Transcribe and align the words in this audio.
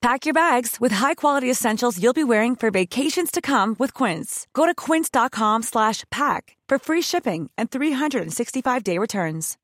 Pack 0.00 0.26
your 0.26 0.34
bags 0.34 0.76
with 0.80 0.92
high-quality 0.92 1.50
essentials 1.50 2.00
you'll 2.00 2.12
be 2.12 2.22
wearing 2.22 2.54
for 2.54 2.70
vacations 2.70 3.32
to 3.32 3.40
come 3.40 3.74
with 3.80 3.92
Quince. 3.94 4.46
Go 4.54 4.64
to 4.64 4.74
quince.com 4.74 5.64
slash 5.64 6.04
pack 6.10 6.56
for 6.68 6.78
free 6.78 7.02
shipping 7.02 7.50
and 7.58 7.68
365-day 7.70 8.96
returns. 8.96 9.56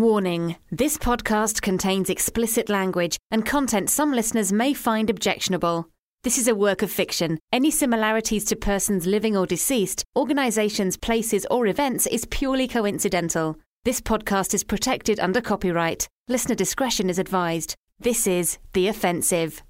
Warning 0.00 0.56
this 0.72 0.98
podcast 0.98 1.62
contains 1.62 2.10
explicit 2.10 2.68
language 2.68 3.16
and 3.30 3.46
content 3.46 3.90
some 3.90 4.12
listeners 4.12 4.52
may 4.52 4.74
find 4.74 5.08
objectionable. 5.08 5.88
This 6.24 6.36
is 6.36 6.48
a 6.48 6.54
work 6.54 6.82
of 6.82 6.90
fiction. 6.90 7.38
Any 7.52 7.70
similarities 7.70 8.44
to 8.46 8.56
persons 8.56 9.06
living 9.06 9.36
or 9.36 9.46
deceased, 9.46 10.02
organizations, 10.16 10.96
places, 10.96 11.46
or 11.48 11.68
events 11.68 12.08
is 12.08 12.24
purely 12.24 12.66
coincidental. 12.66 13.56
This 13.84 14.00
podcast 14.00 14.52
is 14.52 14.64
protected 14.64 15.20
under 15.20 15.40
copyright. 15.40 16.08
Listener 16.26 16.56
discretion 16.56 17.08
is 17.08 17.20
advised. 17.20 17.76
This 18.00 18.26
is 18.26 18.58
The 18.72 18.88
Offensive. 18.88 19.62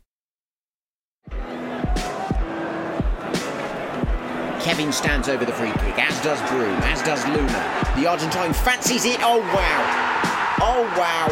Kevin 4.65 4.93
stands 4.93 5.29
over 5.29 5.45
the 5.45 5.53
free 5.53 5.71
kick, 5.73 5.99
as 5.99 6.19
does 6.23 6.41
Broom, 6.49 6.75
as 6.85 7.03
does 7.03 7.23
Luna. 7.29 7.93
The 8.01 8.07
Argentine 8.09 8.55
fancies 8.55 9.05
it. 9.05 9.19
Oh 9.21 9.39
wow! 9.39 10.57
Oh 10.59 10.85
wow! 10.97 11.29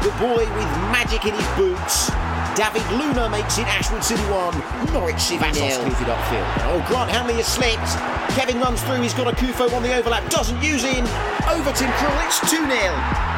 The 0.00 0.10
boy 0.22 0.46
with 0.46 0.70
magic 0.94 1.26
in 1.26 1.34
his 1.34 1.48
boots. 1.58 2.08
David 2.54 2.86
Luna 2.92 3.28
makes 3.28 3.58
it 3.58 3.66
Ashwood 3.66 4.04
City 4.04 4.22
1, 4.30 4.94
Norwich 4.94 5.18
City 5.18 5.42
nil. 5.42 5.52
clears 5.52 6.06
upfield. 6.06 6.46
Oh, 6.70 6.84
Grant 6.86 7.10
Hanley 7.10 7.34
has 7.34 7.46
slipped. 7.48 7.98
Kevin 8.38 8.60
runs 8.60 8.80
through, 8.84 9.02
he's 9.02 9.12
got 9.12 9.26
a 9.26 9.36
Kufo 9.36 9.70
on 9.74 9.82
the 9.82 9.92
overlap, 9.92 10.30
doesn't 10.30 10.62
use 10.62 10.84
in. 10.84 11.04
Over 11.50 11.72
Tim 11.72 11.90
Krul, 11.98 12.26
it's 12.26 12.40
2 12.48 12.56
0. 12.56 13.35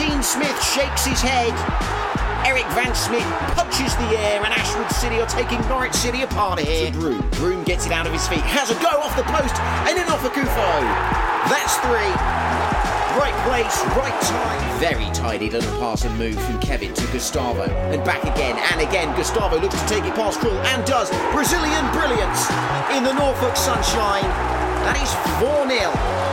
Dean 0.00 0.22
Smith 0.22 0.56
shakes 0.64 1.04
his 1.04 1.20
head. 1.20 1.52
Eric 2.48 2.64
Van 2.72 2.94
Smit 2.94 3.20
punches 3.52 3.94
the 3.96 4.16
air, 4.16 4.40
and 4.40 4.48
Ashwood 4.48 4.90
City 4.92 5.20
are 5.20 5.28
taking 5.28 5.60
Norwich 5.68 5.92
City 5.92 6.22
apart 6.22 6.58
here. 6.58 6.90
Broom. 6.90 7.20
Broom 7.32 7.64
gets 7.64 7.84
it 7.84 7.92
out 7.92 8.06
of 8.06 8.12
his 8.14 8.26
feet, 8.26 8.40
has 8.40 8.70
a 8.70 8.74
go 8.80 8.88
off 8.88 9.14
the 9.14 9.28
post, 9.28 9.52
and 9.84 9.92
then 9.92 10.08
off 10.08 10.24
a 10.24 10.30
Kufo. 10.32 10.72
That's 11.52 11.76
three. 11.84 12.16
Right 13.20 13.36
place, 13.44 13.76
right 13.92 14.16
time. 14.24 14.80
Very 14.80 15.04
tidy 15.12 15.50
little 15.50 15.78
pass 15.78 16.06
and 16.06 16.16
move 16.16 16.40
from 16.48 16.58
Kevin 16.60 16.94
to 16.94 17.06
Gustavo. 17.12 17.68
And 17.92 18.02
back 18.02 18.24
again 18.24 18.56
and 18.72 18.80
again. 18.80 19.14
Gustavo 19.16 19.60
looks 19.60 19.78
to 19.82 19.86
take 19.86 20.04
it 20.04 20.14
past 20.14 20.40
Krul 20.40 20.56
and 20.72 20.82
does. 20.86 21.10
Brazilian 21.36 21.84
brilliance 21.92 22.48
in 22.96 23.04
the 23.04 23.12
Norfolk 23.12 23.54
sunshine. 23.54 24.24
That 24.80 24.96
is 24.96 25.12
4 25.44 25.68
0. 25.68 26.29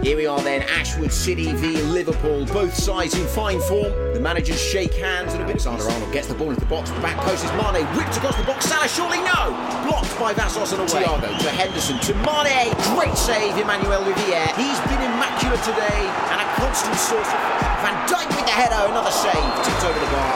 Here 0.00 0.16
we 0.16 0.24
are 0.24 0.40
then, 0.40 0.64
Ashwood 0.80 1.12
City 1.12 1.52
v 1.52 1.76
Liverpool, 1.92 2.48
both 2.56 2.72
sides 2.72 3.12
in 3.20 3.26
fine 3.28 3.60
form. 3.68 3.92
The 4.16 4.20
managers 4.20 4.56
shake 4.56 4.96
hands 4.96 5.36
and 5.36 5.44
a 5.44 5.46
bit. 5.46 5.60
Alexander 5.60 5.92
Arnold 5.92 6.08
gets 6.08 6.26
the 6.26 6.32
ball 6.32 6.48
into 6.48 6.64
the 6.64 6.72
box, 6.72 6.88
the 6.88 7.04
back 7.04 7.20
post 7.20 7.44
is 7.44 7.52
Mane, 7.52 7.84
whipped 7.92 8.16
across 8.16 8.32
the 8.40 8.48
box, 8.48 8.64
Salah 8.64 8.88
surely 8.88 9.20
no! 9.20 9.52
Blocked 9.84 10.16
by 10.16 10.32
Vassos 10.32 10.72
and 10.72 10.80
away. 10.80 11.04
Thiago 11.04 11.28
to 11.44 11.50
Henderson 11.52 12.00
to 12.00 12.16
Mane, 12.24 12.72
great 12.96 13.12
save 13.12 13.52
Emmanuel 13.60 14.00
Riviere. 14.08 14.48
He's 14.56 14.80
been 14.88 15.04
immaculate 15.04 15.60
today 15.68 16.00
and 16.32 16.38
a 16.40 16.48
constant 16.56 16.96
source 16.96 17.28
of 17.28 17.40
Van 17.84 17.92
Dijk 18.08 18.24
with 18.32 18.48
the 18.48 18.56
header, 18.56 18.80
another 18.88 19.12
save, 19.12 19.36
tipped 19.36 19.84
over 19.84 20.00
the 20.00 20.10
bar. 20.16 20.32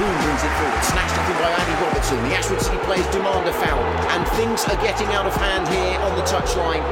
Broom 0.00 0.16
brings 0.24 0.42
it 0.48 0.52
forward, 0.56 0.80
snatched 0.80 1.16
up 1.20 1.28
in 1.28 1.36
by 1.44 1.52
Andy 1.52 1.76
Robertson. 1.84 2.16
The 2.24 2.40
Ashwood 2.40 2.60
City 2.64 2.80
players 2.88 3.04
demand 3.12 3.44
a 3.44 3.52
foul, 3.52 3.84
and 4.16 4.24
things 4.40 4.64
are 4.64 4.80
getting 4.80 5.12
out 5.12 5.28
of 5.28 5.36
hand 5.36 5.68
here 5.68 6.00
on 6.08 6.16
the 6.16 6.24
touchline. 6.24 6.84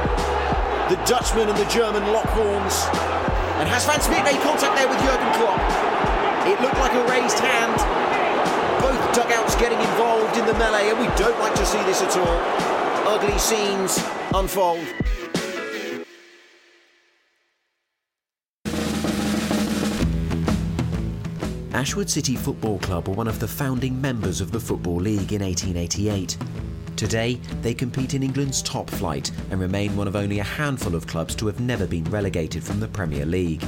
The 0.89 0.97
Dutchman 1.07 1.49
and 1.49 1.57
the 1.57 1.65
German 1.65 2.13
lock 2.13 2.27
horns. 2.27 2.85
And 3.57 3.67
has 3.67 3.85
Van 3.85 3.99
Smit 3.99 4.23
made 4.23 4.39
contact 4.41 4.77
there 4.77 4.87
with 4.87 4.99
Jurgen 5.01 5.31
Klopp? 5.33 5.57
It 6.45 6.61
looked 6.61 6.77
like 6.77 6.93
a 6.93 7.03
raised 7.09 7.39
hand. 7.39 7.73
Both 8.79 9.01
dugouts 9.15 9.55
getting 9.55 9.79
involved 9.79 10.37
in 10.37 10.45
the 10.45 10.53
melee, 10.53 10.91
and 10.91 10.99
we 10.99 11.07
don't 11.17 11.39
like 11.39 11.55
to 11.55 11.65
see 11.65 11.81
this 11.85 12.03
at 12.03 12.15
all. 12.15 12.37
Ugly 13.07 13.39
scenes 13.39 13.97
unfold. 14.35 14.85
Ashwood 21.73 22.11
City 22.11 22.35
Football 22.35 22.77
Club 22.77 23.07
were 23.07 23.15
one 23.15 23.27
of 23.27 23.39
the 23.39 23.47
founding 23.47 23.99
members 23.99 24.39
of 24.39 24.51
the 24.51 24.59
Football 24.59 24.97
League 24.97 25.33
in 25.33 25.41
1888. 25.41 26.37
Today, 26.95 27.35
they 27.61 27.73
compete 27.73 28.13
in 28.13 28.23
England's 28.23 28.61
top 28.61 28.89
flight 28.89 29.29
and 29.51 29.59
remain 29.59 29.97
one 29.97 30.07
of 30.07 30.15
only 30.15 30.39
a 30.39 30.43
handful 30.43 30.95
of 30.95 31.05
clubs 31.05 31.35
to 31.35 31.47
have 31.47 31.59
never 31.59 31.85
been 31.85 32.05
relegated 32.05 32.63
from 32.63 32.79
the 32.79 32.87
Premier 32.87 33.25
League. 33.25 33.63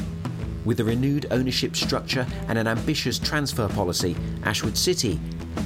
With 0.63 0.79
a 0.79 0.85
renewed 0.85 1.25
ownership 1.31 1.75
structure 1.75 2.25
and 2.47 2.57
an 2.57 2.67
ambitious 2.67 3.19
transfer 3.19 3.67
policy, 3.67 4.15
Ashwood 4.43 4.77
City 4.77 5.19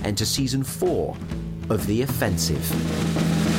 enter 0.03 0.25
season 0.25 0.63
four 0.63 1.15
of 1.69 1.85
The 1.85 2.01
Offensive. 2.01 3.50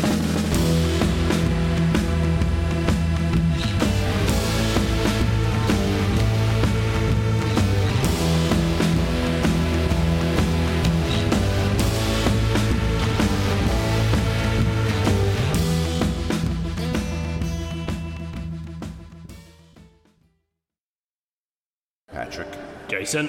Jason? 23.12 23.28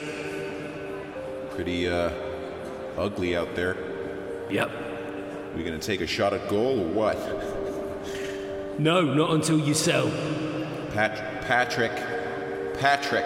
pretty 1.51 1.89
uh, 1.89 2.09
ugly 2.97 3.35
out 3.35 3.53
there. 3.53 3.75
Yep. 4.49 4.71
We 5.55 5.63
gonna 5.63 5.77
take 5.77 5.99
a 5.99 6.07
shot 6.07 6.33
at 6.33 6.49
goal 6.49 6.79
or 6.79 6.87
what? 6.87 8.79
No, 8.79 9.01
not 9.01 9.31
until 9.31 9.59
you 9.59 9.73
sell. 9.73 10.09
Pat- 10.93 11.43
Patrick, 11.43 11.91
Patrick. 12.79 13.25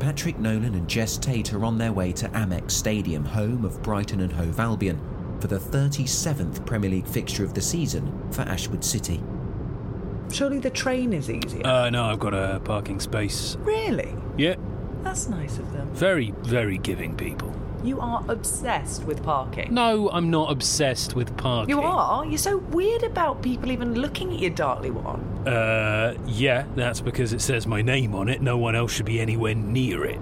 Patrick 0.00 0.38
Nolan 0.38 0.74
and 0.74 0.88
Jess 0.88 1.18
Tate 1.18 1.52
are 1.52 1.64
on 1.64 1.78
their 1.78 1.92
way 1.92 2.12
to 2.12 2.28
Amex 2.30 2.70
Stadium, 2.72 3.24
home 3.24 3.64
of 3.64 3.82
Brighton 3.82 4.20
and 4.20 4.32
Hove 4.32 4.58
Albion, 4.58 4.98
for 5.40 5.46
the 5.46 5.58
37th 5.58 6.64
Premier 6.66 6.90
League 6.90 7.06
fixture 7.06 7.44
of 7.44 7.54
the 7.54 7.62
season 7.62 8.32
for 8.32 8.42
Ashwood 8.42 8.84
City. 8.84 9.22
Surely 10.32 10.58
the 10.58 10.70
train 10.70 11.12
is 11.12 11.30
easier. 11.30 11.66
Uh, 11.66 11.90
no, 11.90 12.04
I've 12.04 12.18
got 12.18 12.34
a 12.34 12.60
parking 12.64 13.00
space. 13.00 13.56
really? 13.60 14.14
Yeah, 14.36 14.56
That's 15.02 15.28
nice 15.28 15.58
of 15.58 15.72
them. 15.72 15.88
very, 15.94 16.32
very 16.42 16.78
giving 16.78 17.16
people. 17.16 17.52
You 17.84 18.00
are 18.00 18.24
obsessed 18.28 19.04
with 19.04 19.22
parking. 19.22 19.74
No, 19.74 20.08
I'm 20.10 20.30
not 20.30 20.50
obsessed 20.50 21.14
with 21.14 21.36
parking. 21.36 21.68
You 21.76 21.82
are? 21.82 22.24
You're 22.24 22.38
so 22.38 22.56
weird 22.56 23.02
about 23.02 23.42
people 23.42 23.70
even 23.70 23.94
looking 23.94 24.32
at 24.32 24.38
your 24.38 24.50
darkly 24.50 24.90
one. 24.90 25.20
Uh, 25.46 26.16
yeah, 26.26 26.64
that's 26.74 27.00
because 27.02 27.34
it 27.34 27.42
says 27.42 27.66
my 27.66 27.82
name 27.82 28.14
on 28.14 28.30
it. 28.30 28.40
No 28.40 28.56
one 28.56 28.74
else 28.74 28.90
should 28.92 29.04
be 29.04 29.20
anywhere 29.20 29.54
near 29.54 30.04
it. 30.06 30.18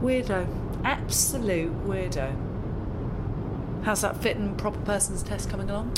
Weirdo. 0.00 0.46
Absolute 0.84 1.86
weirdo. 1.86 2.34
How's 3.84 4.00
that 4.00 4.16
fit 4.22 4.36
and 4.38 4.56
proper 4.56 4.78
person's 4.80 5.22
test 5.22 5.50
coming 5.50 5.68
along? 5.68 5.92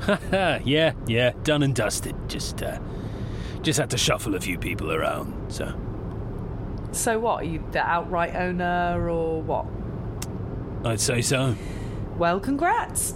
Haha, 0.00 0.58
yeah, 0.64 0.92
yeah, 1.06 1.32
done 1.42 1.62
and 1.62 1.74
dusted. 1.74 2.14
Just, 2.28 2.62
uh, 2.62 2.78
just 3.62 3.78
had 3.78 3.90
to 3.90 3.98
shuffle 3.98 4.34
a 4.34 4.40
few 4.40 4.58
people 4.58 4.92
around, 4.92 5.52
so. 5.52 5.74
So 6.92 7.18
what? 7.18 7.42
Are 7.42 7.44
you 7.44 7.62
the 7.72 7.80
outright 7.80 8.34
owner 8.34 9.08
or 9.10 9.42
what? 9.42 9.66
I'd 10.84 11.00
say 11.00 11.22
so. 11.22 11.54
Well, 12.16 12.40
congrats. 12.40 13.14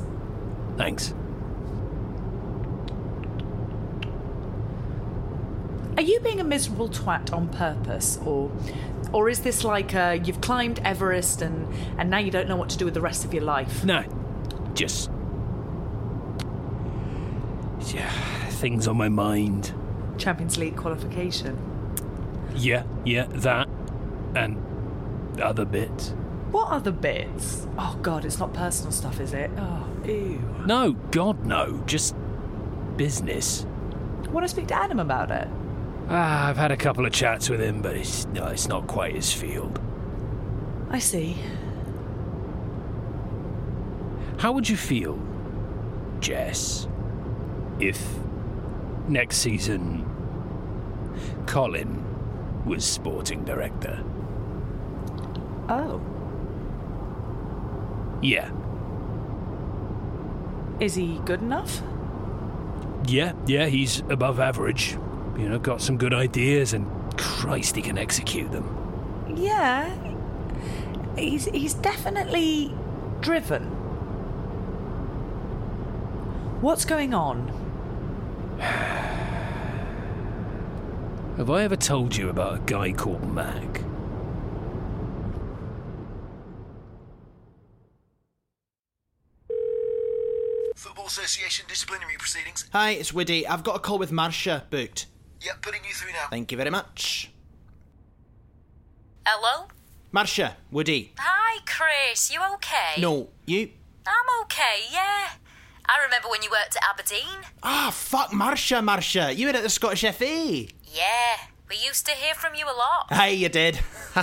Thanks. 0.77 1.15
Are 5.97 6.03
you 6.03 6.21
being 6.21 6.41
a 6.41 6.45
miserable 6.45 6.89
twat 6.89 7.33
on 7.33 7.49
purpose, 7.49 8.19
or, 8.25 8.51
or 9.13 9.29
is 9.29 9.41
this 9.41 9.63
like 9.63 9.95
uh, 9.95 10.19
you've 10.25 10.41
climbed 10.41 10.81
Everest 10.85 11.43
and 11.43 11.73
and 11.99 12.09
now 12.11 12.19
you 12.19 12.31
don't 12.31 12.49
know 12.49 12.57
what 12.57 12.71
to 12.71 12.79
do 12.79 12.85
with 12.85 12.95
the 12.95 13.01
rest 13.01 13.25
of 13.25 13.35
your 13.35 13.45
life? 13.45 13.85
No, 13.85 14.05
just. 14.75 15.11
Yeah, 17.87 18.11
things 18.49 18.87
on 18.87 18.97
my 18.97 19.09
mind. 19.09 19.75
Champions 20.19 20.59
League 20.59 20.77
qualification. 20.77 21.59
Yeah, 22.55 22.85
yeah, 23.05 23.27
that. 23.29 23.69
And 24.35 24.63
other 25.41 25.65
bits. 25.65 26.15
What 26.51 26.69
other 26.69 26.93
bits? 26.93 27.67
Oh 27.79 27.99
God, 28.03 28.25
it's 28.25 28.39
not 28.39 28.53
personal 28.53 28.93
stuff, 28.93 29.21
is 29.21 29.33
it? 29.33 29.51
Oh, 29.57 29.87
ew. 30.05 30.39
No, 30.67 30.93
God, 31.11 31.45
no. 31.47 31.83
Just 31.87 32.15
business. 32.97 33.67
Want 34.31 34.45
to 34.45 34.49
speak 34.49 34.69
to 34.69 34.75
Adam 34.75 35.01
about 35.01 35.31
it? 35.31 35.49
Ah, 36.09 36.49
I've 36.49 36.57
had 36.57 36.73
a 36.73 36.77
couple 36.77 37.07
of 37.07 37.13
chats 37.13 37.49
with 37.49 37.61
him, 37.61 37.81
but 37.81 37.97
it's, 37.97 38.27
no, 38.27 38.47
it's 38.47 38.69
not 38.69 38.87
quite 38.87 39.15
his 39.15 39.33
field. 39.33 39.81
I 40.91 40.99
see. 40.99 41.37
How 44.39 44.53
would 44.53 44.69
you 44.69 44.77
feel, 44.77 45.19
Jess, 46.21 46.87
if 47.81 48.01
next 49.09 49.39
season 49.39 50.09
Colin 51.47 52.03
was 52.65 52.85
sporting 52.85 53.45
director? 53.45 54.03
Oh. 55.69 56.01
Yeah. 58.23 58.51
Is 60.81 60.95
he 60.95 61.21
good 61.25 61.41
enough? 61.43 61.83
Yeah, 63.07 63.33
yeah, 63.47 63.67
he's 63.67 64.01
above 64.09 64.39
average. 64.41 64.97
You 65.37 65.49
know, 65.49 65.59
got 65.59 65.81
some 65.81 65.97
good 65.97 66.15
ideas, 66.15 66.73
and 66.73 66.87
Christ, 67.19 67.75
he 67.75 67.83
can 67.83 67.99
execute 67.99 68.51
them. 68.53 69.35
Yeah. 69.37 69.93
He's 71.17 71.47
he's 71.47 71.75
definitely 71.75 72.75
driven. 73.21 73.65
What's 76.61 76.85
going 76.85 77.13
on? 77.13 77.62
Have 81.37 81.51
I 81.51 81.65
ever 81.65 81.75
told 81.75 82.17
you 82.17 82.29
about 82.29 82.55
a 82.55 82.61
guy 82.65 82.93
called 82.93 83.29
Mac? 83.33 83.81
Football 90.77 91.07
Association 91.07 91.67
disciplinary 91.69 92.15
proceedings. 92.19 92.69
Hi, 92.73 92.91
it's 92.91 93.13
Woody. 93.13 93.45
I've 93.47 93.65
got 93.65 93.75
a 93.77 93.79
call 93.81 93.99
with 93.99 94.13
Marcia 94.13 94.65
booked. 94.71 95.07
Yep, 95.41 95.63
putting 95.63 95.85
you 95.85 95.93
through 95.93 96.13
now. 96.13 96.29
Thank 96.31 96.53
you 96.53 96.59
very 96.59 96.71
much. 96.71 97.31
Hello? 99.27 99.67
Marcia, 100.13 100.57
Woody. 100.71 101.13
Hi, 101.19 101.59
Chris. 101.67 102.33
You 102.33 102.41
okay? 102.55 103.01
No, 103.01 103.29
you. 103.47 103.71
I'm 104.07 104.43
okay, 104.43 104.85
yeah. 104.93 105.31
I 105.95 106.05
remember 106.05 106.29
when 106.29 106.43
you 106.43 106.51
worked 106.51 106.77
at 106.77 106.83
Aberdeen. 106.89 107.45
Ah, 107.63 107.91
fuck 107.93 108.33
Marcia, 108.33 108.81
Marcia. 108.81 109.33
You 109.33 109.49
were 109.49 109.53
at 109.53 109.63
the 109.63 109.69
Scottish 109.69 110.03
FA. 110.15 110.67
Yeah, 110.87 111.37
we 111.69 111.77
used 111.77 112.07
to 112.07 112.13
hear 112.13 112.35
from 112.35 112.55
you 112.55 112.65
a 112.67 112.73
lot. 112.77 113.07
Hey, 113.11 113.35
you 113.35 113.49
did. 113.49 113.81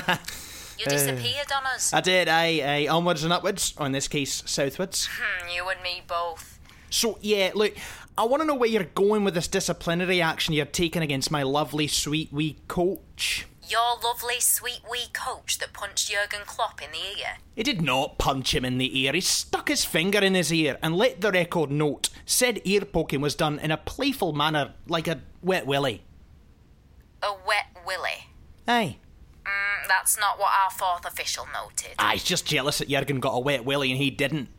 You 0.80 0.86
disappeared 0.86 1.52
on 1.54 1.66
us. 1.66 1.92
I 1.94 2.00
did, 2.00 2.30
aye, 2.30 2.62
aye. 2.64 2.88
Onwards 2.88 3.26
and 3.26 3.34
upwards, 3.34 3.74
or 3.78 3.86
in 3.86 3.92
this 3.92 4.08
case, 4.08 4.42
southwards. 4.46 5.10
Hmm, 5.12 5.50
you 5.54 5.68
and 5.68 5.82
me 5.84 6.02
both. 6.08 6.58
So, 6.90 7.18
yeah, 7.22 7.52
look, 7.54 7.74
I 8.18 8.24
want 8.26 8.42
to 8.42 8.48
know 8.48 8.56
where 8.56 8.70
you're 8.70 8.84
going 8.84 9.24
with 9.24 9.34
this 9.34 9.48
disciplinary 9.48 10.22
action 10.22 10.54
you're 10.54 10.66
taking 10.66 11.02
against 11.02 11.32
my 11.32 11.44
lovely, 11.44 11.88
sweet 11.88 12.34
wee 12.34 12.58
coach. 12.68 13.48
Your 13.70 13.98
lovely, 14.04 14.40
sweet 14.40 14.82
wee 14.92 15.06
coach 15.14 15.60
that 15.60 15.74
punched 15.74 16.10
Jurgen 16.10 16.42
Klopp 16.46 16.82
in 16.82 16.92
the 16.92 17.20
ear. 17.20 17.38
He 17.56 17.62
did 17.62 17.82
not 17.82 18.18
punch 18.18 18.56
him 18.56 18.66
in 18.66 18.80
the 18.80 19.00
ear. 19.00 19.14
He 19.14 19.22
stuck 19.22 19.70
his 19.70 19.86
finger 19.86 20.20
in 20.20 20.34
his 20.34 20.52
ear 20.52 20.80
and 20.82 20.98
let 20.98 21.22
the 21.22 21.32
record 21.32 21.70
note 21.70 22.10
said 22.26 22.62
ear 22.66 22.82
poking 22.82 23.22
was 23.22 23.36
done 23.36 23.60
in 23.60 23.70
a 23.70 23.78
playful 23.78 24.34
manner, 24.34 24.74
like 24.88 25.08
a 25.08 25.22
wet 25.44 25.68
willy. 25.68 26.02
A 27.22 27.32
wet 27.46 27.68
willy. 27.86 28.28
Aye. 28.68 28.98
Mm, 29.46 29.88
that's 29.88 30.20
not 30.20 30.40
what 30.40 30.50
our 30.64 30.72
fourth 30.72 31.06
official 31.06 31.48
noted. 31.54 31.96
Ah, 32.00 32.12
he's 32.14 32.24
just 32.24 32.46
jealous 32.46 32.80
that 32.80 32.90
Jurgen 32.90 33.20
got 33.20 33.32
a 33.36 33.40
wet 33.40 33.66
willy 33.66 33.92
and 33.92 34.02
he 34.02 34.10
didn't. 34.10 34.50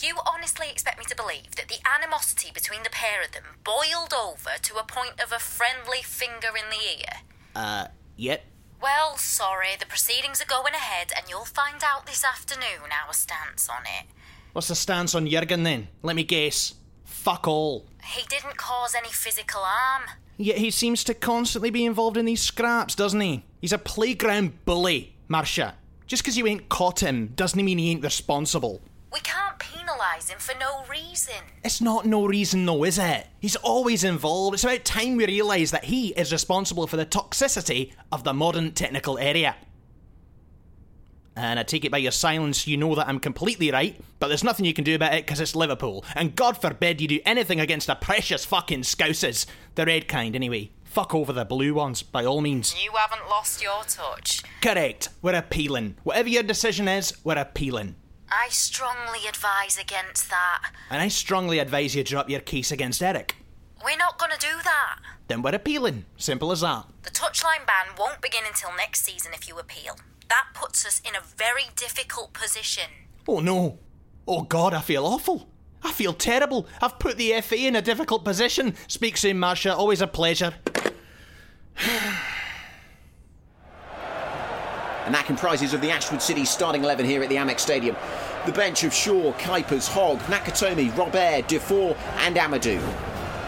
You 0.00 0.16
honestly 0.26 0.68
expect 0.70 0.98
me 0.98 1.04
to 1.08 1.16
believe 1.16 1.54
that 1.56 1.68
the 1.68 1.78
animosity 1.88 2.50
between 2.52 2.82
the 2.82 2.90
pair 2.90 3.22
of 3.22 3.32
them 3.32 3.44
boiled 3.64 4.12
over 4.12 4.50
to 4.60 4.76
a 4.76 4.84
point 4.84 5.20
of 5.22 5.32
a 5.32 5.38
friendly 5.38 6.02
finger 6.02 6.48
in 6.56 6.70
the 6.70 6.84
ear? 6.98 7.20
Uh, 7.54 7.86
yet. 8.16 8.44
Well, 8.80 9.16
sorry, 9.16 9.68
the 9.78 9.86
proceedings 9.86 10.42
are 10.42 10.46
going 10.46 10.74
ahead 10.74 11.12
and 11.16 11.26
you'll 11.28 11.44
find 11.44 11.82
out 11.84 12.06
this 12.06 12.24
afternoon 12.24 12.90
our 13.06 13.12
stance 13.12 13.68
on 13.68 13.82
it. 13.82 14.06
What's 14.52 14.68
the 14.68 14.74
stance 14.74 15.14
on 15.14 15.28
Jurgen 15.28 15.62
then? 15.62 15.88
Let 16.02 16.16
me 16.16 16.24
guess. 16.24 16.74
Fuck 17.04 17.46
all. 17.46 17.86
He 18.04 18.22
didn't 18.28 18.56
cause 18.56 18.94
any 18.96 19.10
physical 19.10 19.60
harm. 19.62 20.10
Yet 20.36 20.58
he 20.58 20.70
seems 20.72 21.04
to 21.04 21.14
constantly 21.14 21.70
be 21.70 21.84
involved 21.84 22.16
in 22.16 22.24
these 22.24 22.42
scraps, 22.42 22.96
doesn't 22.96 23.20
he? 23.20 23.44
He's 23.60 23.72
a 23.72 23.78
playground 23.78 24.64
bully, 24.64 25.14
Marcia. 25.28 25.76
Just 26.08 26.24
'cause 26.24 26.36
you 26.36 26.46
ain't 26.48 26.68
caught 26.68 27.00
him 27.00 27.28
doesn't 27.36 27.64
mean 27.64 27.78
he 27.78 27.90
ain't 27.92 28.02
responsible. 28.02 28.82
Him 30.02 30.38
for 30.38 30.58
no 30.58 30.82
reason. 30.90 31.34
It's 31.62 31.80
not 31.80 32.06
no 32.06 32.26
reason 32.26 32.66
though, 32.66 32.82
is 32.82 32.98
it? 32.98 33.28
He's 33.38 33.54
always 33.56 34.02
involved. 34.02 34.54
It's 34.54 34.64
about 34.64 34.84
time 34.84 35.16
we 35.16 35.26
realise 35.26 35.70
that 35.70 35.84
he 35.84 36.08
is 36.08 36.32
responsible 36.32 36.88
for 36.88 36.96
the 36.96 37.06
toxicity 37.06 37.92
of 38.10 38.24
the 38.24 38.34
modern 38.34 38.72
technical 38.72 39.16
area. 39.16 39.54
And 41.36 41.58
I 41.58 41.62
take 41.62 41.84
it 41.84 41.92
by 41.92 41.98
your 41.98 42.12
silence, 42.12 42.66
you 42.66 42.76
know 42.76 42.96
that 42.96 43.06
I'm 43.06 43.20
completely 43.20 43.70
right, 43.70 43.98
but 44.18 44.26
there's 44.26 44.44
nothing 44.44 44.66
you 44.66 44.74
can 44.74 44.84
do 44.84 44.96
about 44.96 45.14
it 45.14 45.24
because 45.24 45.40
it's 45.40 45.54
Liverpool. 45.54 46.04
And 46.16 46.34
God 46.34 46.60
forbid 46.60 47.00
you 47.00 47.06
do 47.06 47.20
anything 47.24 47.60
against 47.60 47.86
the 47.86 47.94
precious 47.94 48.44
fucking 48.44 48.82
Scousers. 48.82 49.46
The 49.76 49.86
red 49.86 50.08
kind, 50.08 50.34
anyway. 50.34 50.72
Fuck 50.84 51.14
over 51.14 51.32
the 51.32 51.44
blue 51.44 51.74
ones, 51.74 52.02
by 52.02 52.24
all 52.24 52.40
means. 52.42 52.74
You 52.82 52.90
haven't 52.96 53.30
lost 53.30 53.62
your 53.62 53.84
touch. 53.84 54.42
Correct. 54.60 55.08
We're 55.22 55.36
appealing. 55.36 55.96
Whatever 56.02 56.28
your 56.28 56.42
decision 56.42 56.88
is, 56.88 57.14
we're 57.24 57.38
appealing. 57.38 57.94
I 58.34 58.48
strongly 58.48 59.28
advise 59.28 59.76
against 59.76 60.30
that. 60.30 60.72
And 60.88 61.02
I 61.02 61.08
strongly 61.08 61.58
advise 61.58 61.94
you 61.94 62.02
drop 62.02 62.30
your 62.30 62.40
case 62.40 62.72
against 62.72 63.02
Eric. 63.02 63.36
We're 63.84 63.98
not 63.98 64.18
going 64.18 64.32
to 64.32 64.38
do 64.38 64.56
that. 64.64 65.00
Then 65.28 65.42
we're 65.42 65.54
appealing. 65.54 66.06
Simple 66.16 66.50
as 66.50 66.62
that. 66.62 66.86
The 67.02 67.10
touchline 67.10 67.66
ban 67.66 67.94
won't 67.98 68.22
begin 68.22 68.44
until 68.46 68.70
next 68.74 69.02
season 69.04 69.32
if 69.34 69.46
you 69.46 69.58
appeal. 69.58 69.96
That 70.30 70.46
puts 70.54 70.86
us 70.86 71.02
in 71.06 71.14
a 71.14 71.20
very 71.20 71.64
difficult 71.76 72.32
position. 72.32 72.88
Oh 73.28 73.40
no. 73.40 73.78
Oh 74.26 74.42
God, 74.42 74.72
I 74.72 74.80
feel 74.80 75.04
awful. 75.04 75.48
I 75.82 75.92
feel 75.92 76.14
terrible. 76.14 76.66
I've 76.80 76.98
put 76.98 77.18
the 77.18 77.38
FA 77.42 77.56
in 77.56 77.76
a 77.76 77.82
difficult 77.82 78.24
position. 78.24 78.76
Speak 78.88 79.18
soon, 79.18 79.38
Marcia. 79.38 79.74
Always 79.74 80.00
a 80.00 80.06
pleasure. 80.06 80.54
And 85.12 85.18
that 85.18 85.26
comprises 85.26 85.74
of 85.74 85.82
the 85.82 85.90
Ashwood 85.90 86.22
City 86.22 86.46
starting 86.46 86.82
11 86.84 87.04
here 87.04 87.22
at 87.22 87.28
the 87.28 87.34
Amex 87.34 87.60
Stadium. 87.60 87.94
The 88.46 88.52
bench 88.52 88.82
of 88.82 88.94
Shaw, 88.94 89.34
Kuipers, 89.34 89.86
Hogg, 89.86 90.18
Nakatomi, 90.20 90.96
Robert, 90.96 91.46
Defoe, 91.48 91.94
and 92.20 92.34
Amadou. 92.34 92.80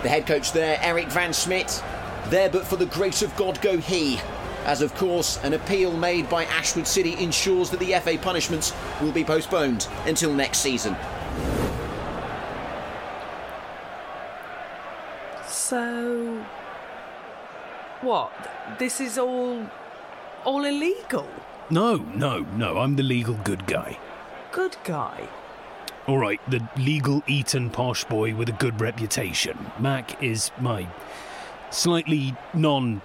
The 0.02 0.11
head 0.11 0.26
coach 0.26 0.52
there, 0.52 0.78
Eric 0.83 1.06
Van 1.06 1.33
Smit. 1.33 1.83
There, 2.26 2.50
but 2.50 2.66
for 2.66 2.76
the 2.76 2.85
grace 2.85 3.23
of 3.23 3.35
God, 3.37 3.62
go 3.62 3.78
he. 3.78 4.21
As 4.66 4.83
of 4.83 4.94
course, 4.97 5.42
an 5.42 5.54
appeal 5.54 5.97
made 5.97 6.28
by 6.28 6.44
Ashwood 6.44 6.87
City 6.87 7.14
ensures 7.14 7.71
that 7.71 7.80
the 7.80 7.94
FA 7.94 8.18
punishments 8.21 8.75
will 9.00 9.12
be 9.12 9.25
postponed 9.25 9.88
until 10.04 10.35
next 10.35 10.59
season. 10.59 10.94
So. 15.49 16.44
What? 18.02 18.33
This 18.78 19.00
is 19.00 19.16
all. 19.16 19.66
all 20.44 20.66
illegal? 20.66 21.26
No, 21.71 21.97
no, 21.97 22.40
no, 22.56 22.78
I'm 22.78 22.97
the 22.97 23.02
legal 23.02 23.35
good 23.42 23.66
guy. 23.66 23.99
Good 24.52 24.76
guy. 24.85 25.28
All 26.06 26.18
right, 26.18 26.38
the 26.50 26.68
legal 26.76 27.23
Eton 27.26 27.71
posh 27.71 28.04
boy 28.04 28.35
with 28.35 28.50
a 28.50 28.52
good 28.52 28.80
reputation. 28.80 29.56
Mac 29.78 30.23
is 30.23 30.50
my 30.61 30.87
slightly 31.71 32.37
non 32.52 33.00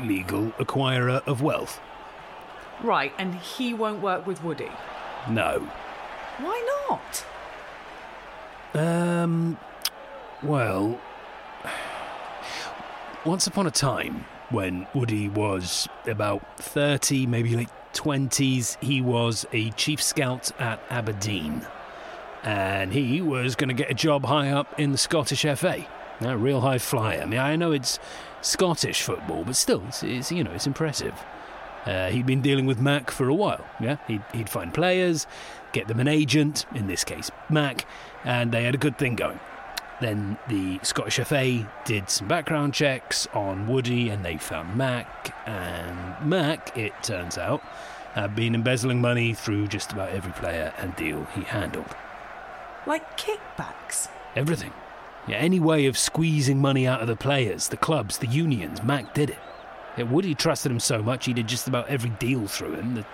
legal 0.00 0.50
acquirer 0.52 1.26
of 1.26 1.42
wealth. 1.42 1.80
Right, 2.82 3.12
and 3.18 3.34
he 3.34 3.74
won't 3.74 4.00
work 4.00 4.26
with 4.26 4.42
Woody. 4.44 4.70
No. 5.28 5.68
Why 6.38 6.88
not? 6.88 7.24
Um, 8.74 9.58
well, 10.42 11.00
once 13.24 13.46
upon 13.46 13.66
a 13.66 13.70
time, 13.70 14.26
when 14.50 14.86
Woody 14.94 15.28
was 15.28 15.88
about 16.06 16.60
30, 16.60 17.26
maybe 17.26 17.56
late 17.56 17.68
20s. 17.94 18.82
He 18.82 19.00
was 19.00 19.46
a 19.52 19.70
chief 19.72 20.02
scout 20.02 20.50
at 20.60 20.80
Aberdeen. 20.90 21.66
And 22.42 22.92
he 22.92 23.22
was 23.22 23.54
going 23.54 23.68
to 23.68 23.74
get 23.74 23.90
a 23.90 23.94
job 23.94 24.26
high 24.26 24.50
up 24.50 24.78
in 24.78 24.92
the 24.92 24.98
Scottish 24.98 25.42
FA. 25.58 25.86
A 26.20 26.36
real 26.36 26.60
high 26.60 26.78
flyer. 26.78 27.22
I 27.22 27.24
mean, 27.24 27.40
I 27.40 27.56
know 27.56 27.72
it's 27.72 27.98
Scottish 28.42 29.02
football, 29.02 29.44
but 29.44 29.56
still, 29.56 29.82
it's, 29.88 30.02
it's 30.02 30.30
you 30.30 30.44
know, 30.44 30.52
it's 30.52 30.66
impressive. 30.66 31.14
Uh, 31.86 32.08
he'd 32.08 32.26
been 32.26 32.40
dealing 32.42 32.66
with 32.66 32.80
Mac 32.80 33.10
for 33.10 33.28
a 33.28 33.34
while. 33.34 33.64
Yeah, 33.80 33.96
he'd, 34.06 34.22
he'd 34.32 34.48
find 34.48 34.72
players, 34.72 35.26
get 35.72 35.88
them 35.88 36.00
an 36.00 36.08
agent, 36.08 36.66
in 36.74 36.86
this 36.86 37.04
case 37.04 37.30
Mac, 37.50 37.86
and 38.24 38.52
they 38.52 38.64
had 38.64 38.74
a 38.74 38.78
good 38.78 38.98
thing 38.98 39.16
going. 39.16 39.40
Then 40.04 40.36
the 40.48 40.80
Scottish 40.82 41.16
FA 41.16 41.66
did 41.86 42.10
some 42.10 42.28
background 42.28 42.74
checks 42.74 43.26
on 43.32 43.66
Woody, 43.66 44.10
and 44.10 44.22
they 44.22 44.36
found 44.36 44.76
Mac. 44.76 45.34
And 45.48 46.28
Mac, 46.28 46.76
it 46.76 46.92
turns 47.02 47.38
out, 47.38 47.62
had 48.12 48.36
been 48.36 48.54
embezzling 48.54 49.00
money 49.00 49.32
through 49.32 49.68
just 49.68 49.92
about 49.92 50.10
every 50.10 50.32
player 50.32 50.74
and 50.76 50.94
deal 50.94 51.26
he 51.34 51.40
handled. 51.40 51.96
Like 52.86 53.18
kickbacks? 53.18 54.08
Everything. 54.36 54.74
Yeah, 55.26 55.38
any 55.38 55.58
way 55.58 55.86
of 55.86 55.96
squeezing 55.96 56.60
money 56.60 56.86
out 56.86 57.00
of 57.00 57.08
the 57.08 57.16
players, 57.16 57.68
the 57.68 57.78
clubs, 57.78 58.18
the 58.18 58.26
unions, 58.26 58.82
Mac 58.82 59.14
did 59.14 59.30
it. 59.30 59.38
Yeah, 59.96 60.04
Woody 60.04 60.34
trusted 60.34 60.70
him 60.70 60.80
so 60.80 61.02
much 61.02 61.24
he 61.24 61.32
did 61.32 61.46
just 61.46 61.66
about 61.66 61.88
every 61.88 62.10
deal 62.10 62.46
through 62.46 62.74
him. 62.74 62.96
The 62.96 63.06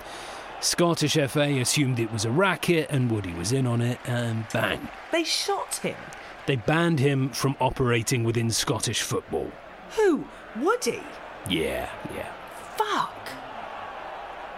Scottish 0.58 1.12
FA 1.12 1.60
assumed 1.60 2.00
it 2.00 2.12
was 2.12 2.24
a 2.24 2.32
racket 2.32 2.88
and 2.90 3.12
Woody 3.12 3.32
was 3.32 3.52
in 3.52 3.68
on 3.68 3.80
it, 3.80 4.00
and 4.06 4.44
bang. 4.52 4.88
They 5.12 5.22
shot 5.22 5.76
him. 5.76 5.94
They 6.50 6.56
banned 6.56 6.98
him 6.98 7.28
from 7.28 7.54
operating 7.60 8.24
within 8.24 8.50
Scottish 8.50 9.02
football. 9.02 9.52
Who? 9.94 10.24
Woody? 10.56 11.00
Yeah, 11.48 11.88
yeah. 12.12 12.32
Fuck. 12.76 13.28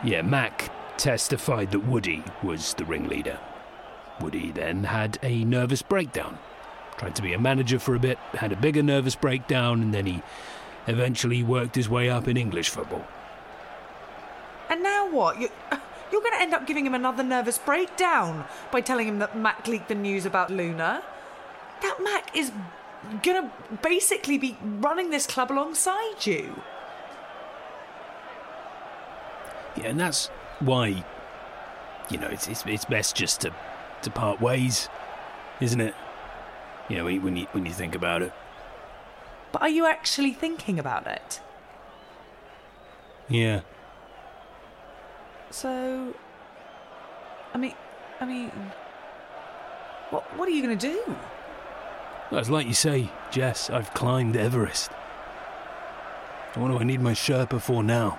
Yeah, 0.03 0.23
Mac 0.23 0.71
testified 0.97 1.71
that 1.73 1.81
Woody 1.81 2.25
was 2.43 2.73
the 2.73 2.87
ringleader. 2.87 3.39
Woody 4.23 4.53
then 4.53 4.85
had 4.85 5.19
a 5.23 5.45
nervous 5.45 5.83
breakdown. 5.83 6.39
Tried 6.97 7.15
to 7.17 7.21
be 7.21 7.35
a 7.35 7.39
manager 7.39 7.79
for 7.79 7.95
a 7.95 7.99
bit, 7.99 8.17
had 8.33 8.53
a 8.53 8.57
bigger 8.57 8.83
nervous 8.83 9.15
breakdown, 9.15 9.83
and 9.83 9.93
then 9.93 10.07
he 10.07 10.23
eventually 10.87 11.43
worked 11.43 11.75
his 11.75 11.91
way 11.91 12.09
up 12.09 12.27
in 12.27 12.39
English 12.39 12.71
football. 12.71 13.05
And 14.71 14.83
now 14.83 15.11
what? 15.11 15.39
You, 15.39 15.51
you're 16.11 16.23
going 16.23 16.33
to 16.33 16.41
end 16.41 16.55
up 16.55 16.67
giving 16.67 16.87
him 16.87 16.95
another 16.95 17.23
nervous 17.23 17.59
breakdown 17.59 18.47
by 18.71 18.81
telling 18.81 19.07
him 19.07 19.19
that 19.19 19.37
Mac 19.37 19.69
leaked 19.69 19.89
the 19.89 19.95
news 19.95 20.25
about 20.25 20.51
Luna. 20.51 21.03
That 21.83 21.99
Mac 22.03 22.37
is 22.37 22.53
going 23.23 23.43
to 23.43 23.51
basically 23.83 24.39
be 24.39 24.57
running 24.62 25.11
this 25.11 25.27
club 25.27 25.51
alongside 25.51 26.25
you. 26.25 26.62
Yeah, 29.77 29.89
and 29.89 30.01
that's 30.01 30.29
why, 30.61 31.05
you 32.11 32.19
know, 32.19 32.29
it's, 32.29 32.47
it's, 32.47 32.65
it's 32.67 32.85
best 32.85 33.17
just 33.17 33.41
to, 33.41 33.53
to 34.03 34.11
part 34.11 34.41
ways, 34.41 34.89
isn't 35.61 35.81
it? 35.81 35.95
You 36.89 36.99
know, 36.99 37.05
when 37.05 37.37
you, 37.37 37.47
when 37.53 37.67
you 37.67 37.73
think 37.73 37.95
about 37.95 38.23
it. 38.23 38.33
But 39.51 39.62
are 39.62 39.69
you 39.69 39.87
actually 39.87 40.33
thinking 40.33 40.79
about 40.79 41.07
it? 41.07 41.41
Yeah. 43.29 43.61
So, 45.51 46.15
I 47.55 47.59
mean, 47.59 47.75
I 48.21 48.25
mean, 48.25 48.51
what 50.11 50.23
what 50.39 50.49
are 50.49 50.53
you 50.53 50.62
going 50.62 50.79
to 50.79 50.89
do? 50.89 51.17
It's 52.35 52.49
like 52.49 52.67
you 52.67 52.73
say, 52.73 53.11
Jess, 53.31 53.69
I've 53.69 53.93
climbed 53.93 54.37
Everest. 54.37 54.91
What 56.55 56.69
do 56.69 56.79
I 56.79 56.85
need 56.85 57.01
my 57.01 57.12
Sherpa 57.12 57.61
for 57.61 57.83
now? 57.83 58.19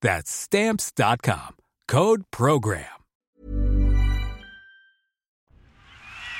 That's 0.00 0.30
stamps.com. 0.30 1.56
Code 1.88 2.24
program. 2.30 2.86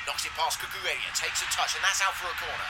knocks 0.06 0.24
it 0.26 0.32
past 0.36 0.58
Cucurella, 0.58 1.10
takes 1.14 1.42
a 1.42 1.48
touch, 1.54 1.74
and 1.76 1.82
that's 1.84 2.02
out 2.02 2.14
for 2.14 2.26
a 2.28 2.36
corner. 2.36 2.68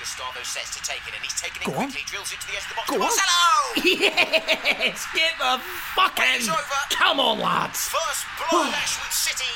Gustavo 0.00 0.42
sets 0.42 0.74
to 0.76 0.82
take 0.82 1.00
it, 1.08 1.14
and 1.14 1.22
he's 1.22 1.38
taking 1.40 1.62
it 1.62 1.66
Go 1.70 1.78
on. 1.80 1.88
drills 1.88 2.32
it 2.32 2.40
to 2.42 2.46
the 2.50 2.56
edge 2.58 2.64
of 2.66 2.70
the 2.70 2.76
box. 2.76 2.90
Go 2.90 2.96
to 2.98 3.02
on. 3.02 3.08
Marcelo! 3.08 3.40
Yes! 3.84 5.06
Get 5.14 5.32
the 5.38 5.58
fucking. 5.94 6.24
It's 6.36 6.48
over. 6.48 6.80
Come 6.90 7.20
on, 7.20 7.38
lads! 7.40 7.88
First 7.88 8.26
blow 8.50 8.62
at 8.64 8.74
Ashwood 8.82 9.12
City. 9.12 9.50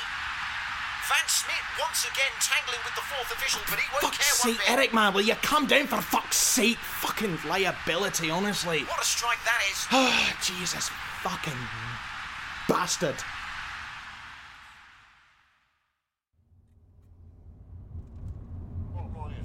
Van 1.09 1.27
Smit 1.27 1.57
once 1.81 2.05
again 2.05 2.33
tangling 2.39 2.81
with 2.85 2.95
the 2.95 3.01
fourth 3.01 3.33
official, 3.33 3.63
but 3.71 3.79
he 3.79 3.87
won't 3.93 4.05
Fuck's 4.05 4.19
care 4.19 4.51
one 4.51 4.59
sake, 4.59 4.67
bit. 4.67 4.77
Eric, 4.77 4.93
man, 4.93 5.15
will 5.15 5.23
you 5.23 5.35
come 5.37 5.67
down 5.67 5.87
for 5.87 6.03
fuck's 6.03 6.37
sake? 6.37 6.77
Fucking 6.77 7.39
liability, 7.49 8.29
honestly. 8.29 8.83
What 8.85 9.01
a 9.01 9.05
strike 9.05 9.39
that 9.47 9.63
is. 9.71 9.87
Oh, 9.91 10.33
Jesus 10.43 10.91
fucking 11.23 11.59
bastard. 12.69 13.15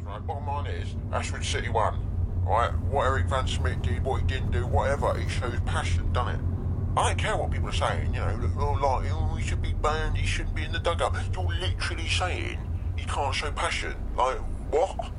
Right, 0.06 0.28
bottom 0.28 0.46
line 0.46 0.66
is, 0.68 0.96
Ashwood 1.14 1.46
City 1.46 1.70
won. 1.70 1.98
Right, 2.46 2.78
what 2.90 3.06
Eric 3.06 3.28
Van 3.28 3.48
Smit 3.48 3.82
did, 3.82 4.04
what 4.04 4.20
he 4.20 4.28
didn't 4.28 4.52
do, 4.52 4.68
whatever, 4.68 5.18
he 5.18 5.30
shows 5.30 5.60
passion, 5.66 6.12
doesn't 6.12 6.36
it? 6.36 6.53
I 6.96 7.08
don't 7.08 7.18
care 7.18 7.36
what 7.36 7.50
people 7.50 7.70
are 7.70 7.72
saying, 7.72 8.14
you 8.14 8.20
know, 8.20 8.52
oh, 8.60 8.74
like, 8.74 9.12
oh, 9.12 9.36
he 9.36 9.44
should 9.44 9.64
be 9.64 9.74
banned, 9.74 10.16
he 10.16 10.28
shouldn't 10.28 10.54
be 10.56 10.64
in 10.64 10.72
the 10.72 10.80
dugout. 10.80 11.16
You're 11.34 11.44
literally 11.44 12.08
saying 12.08 12.60
he 12.96 13.06
can't 13.06 13.34
show 13.34 13.52
passion. 13.52 13.96
Like, 14.16 14.38
what? 14.70 15.12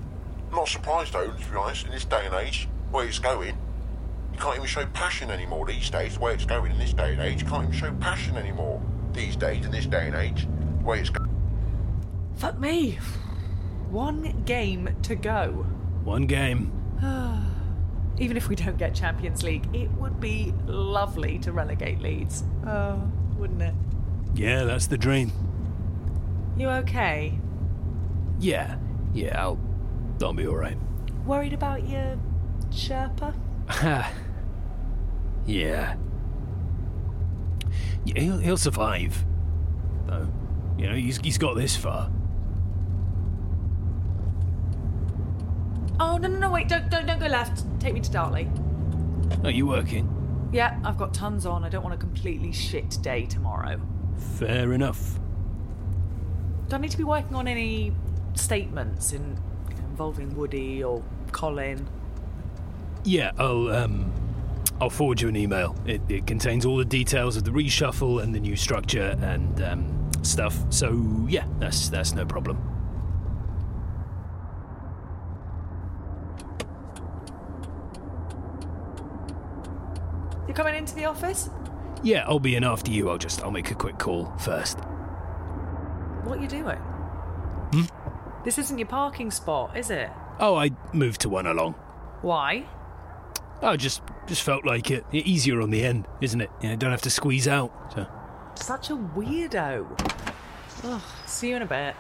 Not 0.53 0.69
surprised 0.69 1.15
though, 1.15 1.33
to 1.33 1.51
be 1.51 1.57
honest, 1.57 1.87
in 1.87 1.91
this 1.91 2.05
day 2.05 2.27
and 2.27 2.35
age, 2.35 2.69
where 2.93 3.05
it's 3.05 3.19
going. 3.19 3.57
You 4.33 4.39
can't 4.39 4.57
even 4.57 4.69
show 4.69 4.87
passion 4.87 5.31
anymore 5.31 5.67
these 5.67 5.91
days, 5.91 6.15
the 6.15 6.21
way 6.21 6.35
it's 6.35 6.45
going 6.45 6.71
in 6.71 6.79
this 6.79 6.93
day 6.93 7.13
and 7.13 7.21
age. 7.21 7.43
You 7.43 7.49
can't 7.49 7.65
even 7.65 7.77
show 7.77 7.93
passion 7.95 8.37
anymore 8.37 8.81
these 9.13 9.35
days, 9.35 9.65
in 9.65 9.73
this 9.73 9.87
day 9.87 10.07
and 10.07 10.15
age, 10.15 10.47
the 10.79 10.85
way 10.85 11.01
it's 11.01 11.11
going. 11.11 11.29
Fuck 12.37 12.59
me. 12.61 12.99
One 13.91 14.43
game 14.45 14.95
to 15.03 15.17
go. 15.17 15.67
One 16.05 16.27
game. 16.27 16.71
Even 18.19 18.37
if 18.37 18.49
we 18.49 18.55
don't 18.55 18.77
get 18.79 18.95
Champions 18.95 19.43
League, 19.43 19.67
it 19.75 19.91
would 19.93 20.21
be 20.21 20.55
lovely 20.67 21.39
to 21.41 21.53
relegate 21.53 22.01
Leeds. 22.01 22.45
Oh, 22.67 23.03
wouldn't 23.37 23.63
it? 23.63 23.75
Yeah, 24.35 24.65
that's 24.65 24.87
the 24.87 24.97
dream. 24.99 25.33
You 26.57 26.69
okay? 26.71 27.39
Yeah, 28.39 28.77
yeah, 29.13 29.41
I'll, 29.43 29.59
I'll 30.23 30.33
be 30.33 30.47
all 30.47 30.57
right. 30.57 30.79
Worried 31.27 31.53
about 31.53 31.89
your 31.89 32.19
Sherpa? 32.71 33.35
Yeah. 35.47 35.97
Yeah, 38.07 38.21
he'll, 38.21 38.37
he'll 38.37 38.57
survive. 38.59 39.25
Though, 40.07 40.29
you 40.77 40.87
know, 40.89 40.95
he's, 40.95 41.17
he's 41.17 41.39
got 41.39 41.57
this 41.57 41.75
far. 41.75 42.11
Oh 46.01 46.17
no 46.17 46.29
no 46.29 46.39
no 46.39 46.51
wait 46.51 46.69
don't 46.69 46.91
don't 46.91 47.07
don't 47.07 47.21
go 47.21 47.27
left. 47.27 47.65
Take 47.81 47.95
me 47.95 48.01
to 48.01 48.11
Dartley. 48.11 48.49
Are 49.45 49.51
you 49.51 49.67
working? 49.67 50.11
Yeah, 50.53 50.79
I've 50.85 50.99
got 50.99 51.13
tons 51.13 51.47
on. 51.47 51.65
I 51.65 51.69
don't 51.69 51.83
want 51.83 51.95
a 51.95 51.99
completely 51.99 52.53
shit 52.53 52.99
day 53.03 53.27
tomorrow. 53.27 53.81
Fair 54.39 54.73
enough. 54.73 55.19
Do 56.69 56.77
I 56.77 56.79
need 56.79 56.91
to 56.91 56.97
be 56.97 57.05
working 57.05 57.35
on 57.35 57.47
any 57.49 57.93
statements 58.35 59.13
in 59.13 59.39
involving 59.79 60.35
Woody 60.37 60.83
or 60.83 61.03
Colin? 61.33 61.87
Yeah, 63.05 63.33
I'll 63.39 63.69
um, 63.69 64.13
I'll 64.81 64.91
forward 64.91 65.21
you 65.21 65.29
an 65.29 65.37
email. 65.37 65.77
It, 65.87 66.01
it 66.09 66.27
contains 66.27 66.65
all 66.65 66.77
the 66.77 66.85
details 66.85 67.37
of 67.37 67.45
the 67.45 67.51
reshuffle 67.51 68.23
and 68.23 68.35
the 68.35 68.41
new 68.41 68.57
structure 68.57 69.17
and 69.23 69.63
um, 69.63 70.11
stuff. 70.23 70.57
So 70.71 71.27
yeah, 71.29 71.47
that's 71.59 71.89
that's 71.89 72.13
no 72.13 72.25
problem. 72.25 72.74
You 80.55 80.59
coming 80.59 80.77
into 80.77 80.95
the 80.95 81.07
office? 81.07 81.51
Yeah, 82.05 82.25
I'll 82.29 82.39
be 82.39 82.55
in 82.55 82.63
after 82.63 82.93
you. 82.93 83.11
I'll 83.11 83.19
just 83.19 83.43
I'll 83.43 83.51
make 83.51 83.73
a 83.73 83.75
quick 83.75 83.99
call 83.99 84.33
first. 84.39 84.79
What 86.23 86.39
are 86.39 86.43
you 86.43 86.47
doing? 86.47 86.79
Hmm? 87.73 88.45
This 88.45 88.59
isn't 88.59 88.79
your 88.79 88.87
parking 88.87 89.33
spot, 89.33 89.77
is 89.77 89.91
it? 89.91 90.11
Oh, 90.39 90.55
I 90.55 90.71
moved 90.93 91.23
to 91.23 91.29
one 91.29 91.49
along. 91.49 91.73
Why? 92.23 92.67
I 93.63 93.77
just 93.77 94.03
just 94.29 94.43
felt 94.43 94.65
like 94.65 94.93
it. 94.93 95.05
Easier 95.13 95.61
on 95.61 95.71
the 95.71 95.83
end, 95.83 96.07
isn't 96.21 96.41
it? 96.41 96.51
You 96.63 96.69
know, 96.69 96.77
don't 96.77 96.93
have 96.93 97.03
to 97.03 97.11
squeeze 97.11 97.49
out. 97.49 97.73
So. 97.93 98.07
Such 98.55 98.91
a 98.91 98.95
weirdo. 98.95 99.89
Ugh, 100.85 101.03
see 101.27 101.49
you 101.49 101.57
in 101.57 101.63
a 101.63 101.67
bit. 101.67 101.97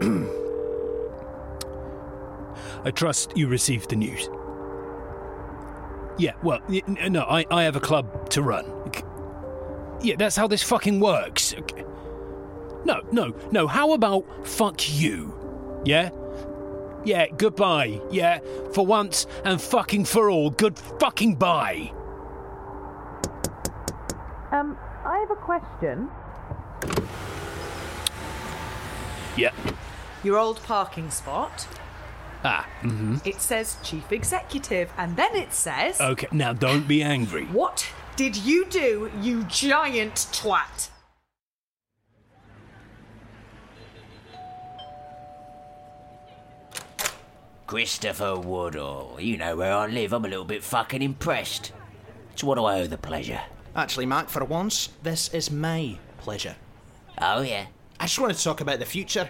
I 2.84 2.90
trust 2.90 3.36
you 3.36 3.48
received 3.48 3.90
the 3.90 3.96
news. 3.96 4.28
Yeah, 6.18 6.34
well, 6.42 6.60
no, 6.86 7.22
I, 7.22 7.46
I 7.50 7.62
have 7.62 7.76
a 7.76 7.80
club 7.80 8.28
to 8.30 8.42
run. 8.42 8.66
Yeah, 10.02 10.16
that's 10.18 10.36
how 10.36 10.46
this 10.46 10.62
fucking 10.62 11.00
works. 11.00 11.54
No, 12.84 13.02
no, 13.12 13.34
no, 13.50 13.66
how 13.66 13.92
about 13.92 14.46
fuck 14.46 14.90
you? 14.90 15.34
Yeah? 15.84 16.10
Yeah, 17.04 17.26
goodbye. 17.28 18.00
Yeah, 18.10 18.40
for 18.74 18.84
once 18.84 19.26
and 19.44 19.60
fucking 19.60 20.04
for 20.04 20.30
all, 20.30 20.50
good 20.50 20.78
fucking 20.78 21.36
bye. 21.36 21.92
Um, 24.52 24.76
I 25.04 25.18
have 25.18 25.30
a 25.30 25.36
question. 25.36 26.10
Yeah. 29.40 29.52
Your 30.22 30.36
old 30.36 30.62
parking 30.64 31.10
spot. 31.10 31.66
Ah, 32.44 32.68
mm-hmm. 32.82 33.16
It 33.24 33.40
says 33.40 33.78
chief 33.82 34.12
executive, 34.12 34.92
and 34.98 35.16
then 35.16 35.34
it 35.34 35.54
says. 35.54 35.98
Okay, 35.98 36.28
now 36.30 36.52
don't 36.52 36.86
be 36.86 37.02
angry. 37.02 37.46
What 37.46 37.88
did 38.16 38.36
you 38.36 38.66
do, 38.66 39.10
you 39.22 39.44
giant 39.44 40.14
twat? 40.14 40.90
Christopher 47.66 48.36
Woodall. 48.36 49.16
You 49.18 49.38
know 49.38 49.56
where 49.56 49.72
I 49.72 49.86
live. 49.86 50.12
I'm 50.12 50.26
a 50.26 50.28
little 50.28 50.44
bit 50.44 50.62
fucking 50.62 51.00
impressed. 51.00 51.72
So 52.34 52.46
what 52.46 52.56
do 52.56 52.64
I 52.64 52.80
owe 52.80 52.86
the 52.86 52.98
pleasure? 52.98 53.40
Actually, 53.74 54.04
Mac, 54.04 54.28
for 54.28 54.44
once, 54.44 54.90
this 55.02 55.32
is 55.32 55.50
my 55.50 55.96
pleasure. 56.18 56.56
Oh, 57.22 57.40
yeah? 57.40 57.66
I 58.00 58.04
just 58.04 58.18
wanted 58.18 58.38
to 58.38 58.42
talk 58.42 58.62
about 58.62 58.78
the 58.78 58.86
future. 58.86 59.28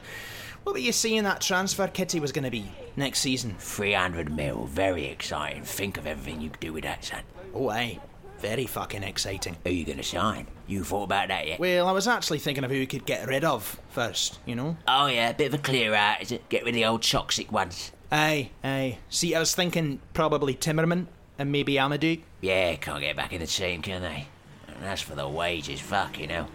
What 0.63 0.75
were 0.75 0.79
you 0.79 0.93
saying 0.93 1.25
that 1.25 1.41
transfer 1.41 1.89
kitty 1.89 2.21
was 2.21 2.31
going 2.31 2.45
to 2.45 2.51
be 2.53 2.71
next 2.95 3.19
season? 3.19 3.57
300 3.59 4.31
mil. 4.31 4.67
Very 4.67 5.07
exciting. 5.07 5.65
Think 5.65 5.97
of 5.97 6.07
everything 6.07 6.41
you 6.41 6.51
could 6.51 6.61
do 6.61 6.73
with 6.73 6.85
that, 6.85 7.05
son. 7.05 7.23
Oh, 7.53 7.69
aye. 7.69 7.99
Very 8.39 8.67
fucking 8.67 9.03
exciting. 9.03 9.57
Who 9.65 9.71
are 9.71 9.73
you 9.73 9.85
going 9.85 9.99
to 9.99 10.05
sign? 10.05 10.47
You 10.69 10.85
thought 10.85 11.03
about 11.05 11.29
that 11.29 11.49
yet? 11.49 11.59
Well, 11.59 11.89
I 11.89 11.93
was 11.93 12.07
actually 12.07 12.39
thinking 12.39 12.63
of 12.63 12.71
who 12.71 12.79
we 12.79 12.87
could 12.87 13.05
get 13.05 13.27
rid 13.27 13.43
of 13.45 13.81
first, 13.89 14.39
you 14.47 14.55
know? 14.55 14.77
Oh, 14.87 15.09
yeah. 15.09 15.31
A 15.31 15.35
bit 15.35 15.49
of 15.49 15.55
a 15.55 15.63
clear 15.63 15.93
out, 15.93 16.23
is 16.23 16.31
it? 16.31 16.49
Get 16.49 16.63
rid 16.63 16.71
of 16.71 16.75
the 16.77 16.85
old 16.85 17.03
toxic 17.03 17.51
ones. 17.51 17.91
Aye, 18.13 18.51
aye. 18.63 18.99
See, 19.09 19.35
I 19.35 19.41
was 19.41 19.55
thinking 19.55 20.01
probably 20.15 20.55
Timmerman 20.55 21.07
and 21.39 21.51
maybe 21.51 21.75
Amadou. 21.75 22.21
Yeah, 22.41 22.77
can't 22.77 23.01
get 23.01 23.17
back 23.17 23.33
in 23.33 23.41
the 23.41 23.47
team, 23.49 23.83
can 23.83 24.01
they? 24.03 24.29
And 24.69 24.85
as 24.85 25.01
for 25.01 25.17
the 25.17 25.29
wages, 25.29 25.81
fuck, 25.81 26.21
you 26.21 26.29
know. 26.29 26.47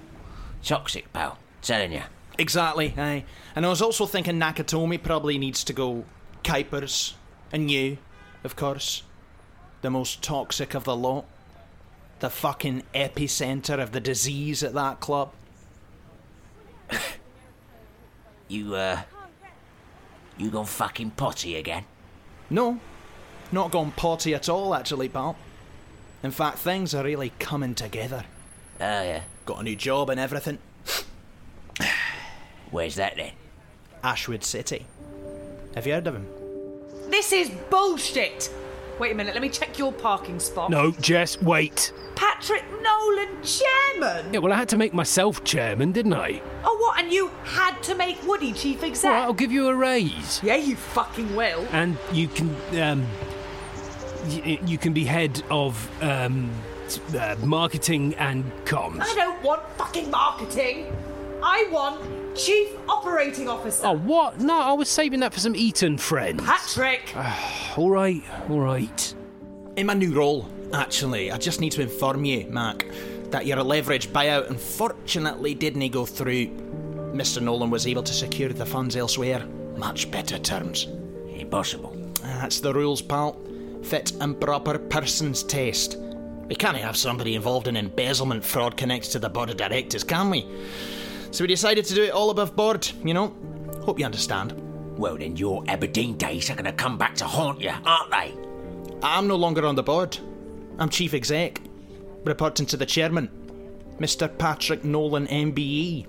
Toxic, 0.64 1.12
pal. 1.12 1.38
Exactly, 2.38 2.94
aye. 2.98 3.24
And 3.56 3.66
I 3.66 3.70
was 3.70 3.82
also 3.82 4.06
thinking 4.06 4.40
Nakatomi 4.40 5.02
probably 5.02 5.38
needs 5.38 5.64
to 5.64 5.74
go 5.74 6.06
Kuipers. 6.44 7.14
And 7.52 7.72
you, 7.72 7.98
of 8.44 8.56
course. 8.56 9.04
The 9.82 9.90
most 9.90 10.22
toxic 10.22 10.74
of 10.74 10.84
the 10.84 10.96
lot. 10.96 11.26
The 12.20 12.30
fucking 12.30 12.84
epicenter 12.94 13.80
of 13.82 13.92
the 13.92 14.00
disease 14.00 14.64
at 14.64 14.74
that 14.74 15.00
club. 15.00 15.32
You, 18.48 18.76
uh. 18.76 19.02
You 20.38 20.50
gone 20.50 20.66
fucking 20.66 21.12
potty 21.12 21.56
again? 21.56 21.86
No, 22.50 22.80
not 23.52 23.72
gone 23.72 23.92
potty 23.92 24.36
at 24.36 24.50
all, 24.50 24.76
actually, 24.76 25.10
pal. 25.10 25.36
In 26.22 26.32
fact, 26.32 26.60
things 26.60 26.94
are 26.94 27.04
really 27.04 27.32
coming 27.40 27.74
together. 27.74 28.26
Oh, 28.80 29.02
yeah. 29.02 29.24
Got 29.46 29.62
a 29.62 29.64
new 29.64 29.76
job 29.76 30.10
and 30.10 30.20
everything. 30.20 30.60
Where's 32.72 32.96
that 32.96 33.16
then? 33.16 33.32
Ashwood 34.04 34.44
City. 34.44 34.86
Have 35.76 35.86
you 35.88 35.94
heard 35.94 36.08
of 36.08 36.16
him? 36.16 36.28
This 37.10 37.32
is 37.32 37.50
bullshit! 37.70 38.52
Wait 39.00 39.12
a 39.12 39.16
minute, 39.16 39.34
let 39.34 39.42
me 39.42 39.50
check 39.50 39.78
your 39.78 39.92
parking 39.92 40.40
spot. 40.40 40.70
No, 40.70 40.92
Jess, 40.92 41.42
wait. 41.42 41.92
Patrick 42.16 42.64
Nolan, 42.82 43.28
chairman! 43.44 44.34
Yeah, 44.34 44.40
well, 44.40 44.54
I 44.54 44.56
had 44.56 44.70
to 44.70 44.78
make 44.78 44.94
myself 44.94 45.44
chairman, 45.44 45.92
didn't 45.92 46.14
I? 46.14 46.42
Oh, 46.64 46.78
what? 46.78 46.98
And 47.04 47.12
you 47.12 47.30
had 47.44 47.82
to 47.84 47.96
make 47.96 48.22
Woody 48.26 48.54
chief 48.54 48.84
exec? 48.84 49.12
Well, 49.12 49.22
I'll 49.24 49.34
give 49.34 49.52
you 49.52 49.68
a 49.68 49.76
raise. 49.76 50.42
Yeah, 50.42 50.56
you 50.56 50.76
fucking 50.78 51.36
will. 51.36 51.68
And 51.72 51.98
you 52.14 52.28
can, 52.30 52.56
um. 52.82 53.06
y- 54.28 54.60
you 54.66 54.78
can 54.78 54.94
be 54.94 55.04
head 55.04 55.44
of 55.52 55.90
um, 56.02 56.50
uh, 57.20 57.36
marketing 57.44 58.16
and 58.16 58.50
comms. 58.64 59.02
I 59.02 59.14
don't 59.14 59.44
want 59.44 59.62
fucking 59.78 60.10
marketing. 60.10 60.96
I 61.44 61.68
want 61.70 62.02
chief 62.36 62.70
operating 62.88 63.50
officer. 63.50 63.88
Oh, 63.88 63.98
what? 63.98 64.40
No, 64.40 64.60
I 64.60 64.74
was 64.74 64.90
saving 64.90 65.22
that 65.22 65.34
for 65.34 65.40
some 65.40 65.56
Eton 65.56 65.98
friends. 65.98 66.44
Patrick. 66.44 67.14
all 67.78 67.90
right, 67.90 68.24
all 68.50 68.60
right. 68.60 69.14
In 69.76 69.88
my 69.88 69.94
new 69.94 70.14
role, 70.14 70.50
actually, 70.74 71.32
I 71.32 71.38
just 71.38 71.60
need 71.60 71.72
to 71.74 71.82
inform 71.82 72.26
you, 72.26 72.46
Mac, 72.48 72.86
that 73.32 73.46
your 73.46 73.62
leverage 73.64 74.10
buyout 74.10 74.50
unfortunately 74.50 75.54
didn't 75.54 75.90
go 75.90 76.06
through. 76.06 76.48
Mr. 77.14 77.42
Nolan 77.42 77.70
was 77.70 77.88
able 77.88 78.04
to 78.04 78.14
secure 78.14 78.50
the 78.50 78.66
funds 78.66 78.96
elsewhere. 78.96 79.46
Much 79.78 80.12
better 80.12 80.38
terms. 80.38 80.88
Impossible. 81.28 81.96
That's 82.22 82.60
the 82.60 82.74
rules, 82.74 83.02
pal. 83.02 83.40
Fit 83.84 84.14
and 84.20 84.40
proper 84.40 84.80
person's 84.80 85.44
test. 85.44 85.98
We 86.48 86.56
can't 86.56 86.78
have 86.78 86.98
somebody 86.98 87.36
involved 87.36 87.68
in 87.68 87.76
embezzlement 87.78 88.44
fraud 88.44 88.78
connected 88.78 89.12
to 89.12 89.20
the 89.20 89.30
board 89.30 89.50
of 89.50 89.58
directors, 89.58 90.04
can 90.04 90.30
we? 90.30 90.46
So 91.36 91.44
we 91.44 91.50
decided 91.50 91.84
to 91.84 91.94
do 91.94 92.04
it 92.04 92.12
all 92.12 92.30
above 92.30 92.56
board, 92.56 92.90
you 93.04 93.14
know? 93.14 93.36
Hope 93.84 94.00
you 94.00 94.06
understand. 94.06 94.54
Well, 94.98 95.18
then 95.18 95.36
your 95.36 95.66
Aberdeen 95.68 96.16
days 96.16 96.50
are 96.50 96.56
going 96.56 96.64
to 96.64 96.72
come 96.72 96.98
back 96.98 97.14
to 97.16 97.26
haunt 97.26 97.60
you, 97.60 97.74
aren't 97.86 98.10
they? 98.10 98.34
I'm 99.04 99.28
no 99.28 99.36
longer 99.36 99.66
on 99.66 99.76
the 99.76 99.84
board. 99.84 100.18
I'm 100.80 100.88
chief 100.88 101.14
exec, 101.14 101.60
reporting 102.24 102.66
to 102.68 102.78
the 102.78 102.86
chairman, 102.86 103.30
Mr. 104.00 104.30
Patrick 104.38 104.86
Nolan, 104.86 105.28
MBE. 105.28 106.08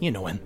You 0.00 0.10
know 0.10 0.26
him. 0.26 0.40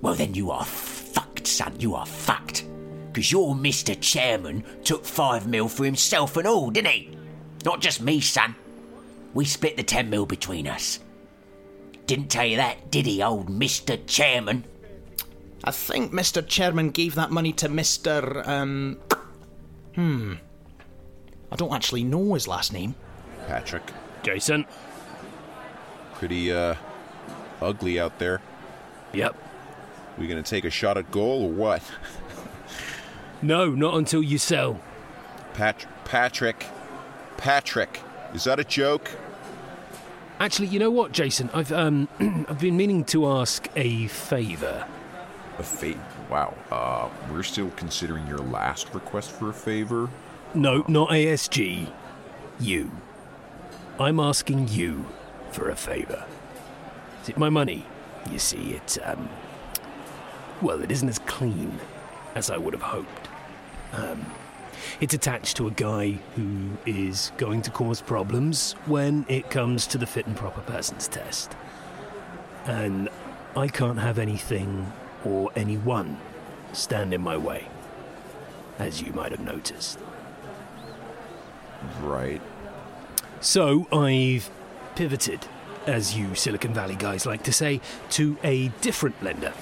Well, 0.00 0.14
then 0.14 0.34
you 0.34 0.52
are 0.52 0.64
fucked, 0.64 1.48
son. 1.48 1.74
You 1.80 1.96
are 1.96 2.06
fucked. 2.06 2.64
Because 3.12 3.32
your 3.32 3.56
Mr. 3.56 4.00
Chairman 4.00 4.62
took 4.84 5.04
five 5.04 5.48
mil 5.48 5.68
for 5.68 5.84
himself 5.84 6.36
and 6.36 6.46
all, 6.46 6.70
didn't 6.70 6.92
he? 6.92 7.18
Not 7.64 7.80
just 7.80 8.00
me, 8.00 8.20
son. 8.20 8.54
We 9.34 9.46
split 9.46 9.76
the 9.76 9.82
ten 9.82 10.10
mil 10.10 10.26
between 10.26 10.68
us. 10.68 11.00
Didn't 12.10 12.26
tell 12.26 12.44
you 12.44 12.56
that, 12.56 12.90
did 12.90 13.06
he, 13.06 13.22
old 13.22 13.48
Mr. 13.48 13.96
Chairman? 14.04 14.64
I 15.62 15.70
think 15.70 16.12
Mr. 16.12 16.44
Chairman 16.44 16.90
gave 16.90 17.14
that 17.14 17.30
money 17.30 17.52
to 17.52 17.68
Mr. 17.68 18.44
Um. 18.48 18.98
Hmm. 19.94 20.34
I 21.52 21.54
don't 21.54 21.72
actually 21.72 22.02
know 22.02 22.34
his 22.34 22.48
last 22.48 22.72
name. 22.72 22.96
Patrick. 23.46 23.84
Jason. 24.24 24.66
Pretty, 26.14 26.52
uh, 26.52 26.74
ugly 27.62 28.00
out 28.00 28.18
there. 28.18 28.42
Yep. 29.12 29.36
We 30.18 30.26
gonna 30.26 30.42
take 30.42 30.64
a 30.64 30.70
shot 30.70 30.98
at 30.98 31.12
goal 31.12 31.44
or 31.44 31.50
what? 31.50 31.82
No, 33.40 33.70
not 33.70 33.94
until 33.94 34.22
you 34.22 34.36
sell. 34.36 34.80
Pat- 35.54 35.86
Patrick. 36.04 36.66
Patrick. 37.36 38.00
Is 38.34 38.44
that 38.44 38.58
a 38.58 38.64
joke? 38.64 39.08
Actually, 40.40 40.68
you 40.68 40.78
know 40.78 40.90
what, 40.90 41.12
Jason? 41.12 41.50
I've 41.52 41.70
um, 41.70 42.08
I've 42.48 42.58
been 42.58 42.74
meaning 42.74 43.04
to 43.06 43.28
ask 43.28 43.68
a 43.76 44.06
favour. 44.06 44.86
A 45.58 45.62
favor? 45.62 46.00
Wow. 46.30 46.56
Uh, 46.70 47.10
we're 47.30 47.42
still 47.42 47.70
considering 47.76 48.26
your 48.26 48.38
last 48.38 48.94
request 48.94 49.32
for 49.32 49.50
a 49.50 49.52
favor. 49.52 50.08
No, 50.54 50.82
not 50.88 51.10
ASG. 51.10 51.92
You. 52.58 52.90
I'm 53.98 54.18
asking 54.18 54.68
you 54.68 55.04
for 55.52 55.68
a 55.68 55.76
favour. 55.76 56.24
Is 57.22 57.28
it 57.28 57.36
my 57.36 57.50
money? 57.50 57.84
You 58.30 58.38
see, 58.38 58.72
it's 58.72 58.98
um. 59.04 59.28
Well, 60.62 60.82
it 60.82 60.90
isn't 60.90 61.08
as 61.08 61.18
clean 61.18 61.78
as 62.34 62.48
I 62.48 62.56
would 62.56 62.72
have 62.72 62.82
hoped. 62.82 63.28
Um, 63.92 64.24
it's 65.00 65.14
attached 65.14 65.56
to 65.56 65.66
a 65.66 65.70
guy 65.70 66.18
who 66.36 66.70
is 66.86 67.32
going 67.36 67.62
to 67.62 67.70
cause 67.70 68.00
problems 68.00 68.72
when 68.86 69.24
it 69.28 69.50
comes 69.50 69.86
to 69.88 69.98
the 69.98 70.06
fit 70.06 70.26
and 70.26 70.36
proper 70.36 70.60
persons 70.60 71.08
test. 71.08 71.54
And 72.66 73.08
I 73.56 73.68
can't 73.68 73.98
have 73.98 74.18
anything 74.18 74.92
or 75.24 75.50
anyone 75.56 76.18
stand 76.72 77.12
in 77.12 77.20
my 77.20 77.36
way, 77.36 77.66
as 78.78 79.02
you 79.02 79.12
might 79.12 79.32
have 79.32 79.40
noticed. 79.40 79.98
Right. 82.02 82.40
So 83.40 83.86
I've 83.92 84.50
pivoted, 84.94 85.46
as 85.86 86.16
you 86.16 86.34
Silicon 86.34 86.74
Valley 86.74 86.96
guys 86.96 87.26
like 87.26 87.42
to 87.44 87.52
say, 87.52 87.80
to 88.10 88.36
a 88.42 88.68
different 88.80 89.22
lender. 89.22 89.52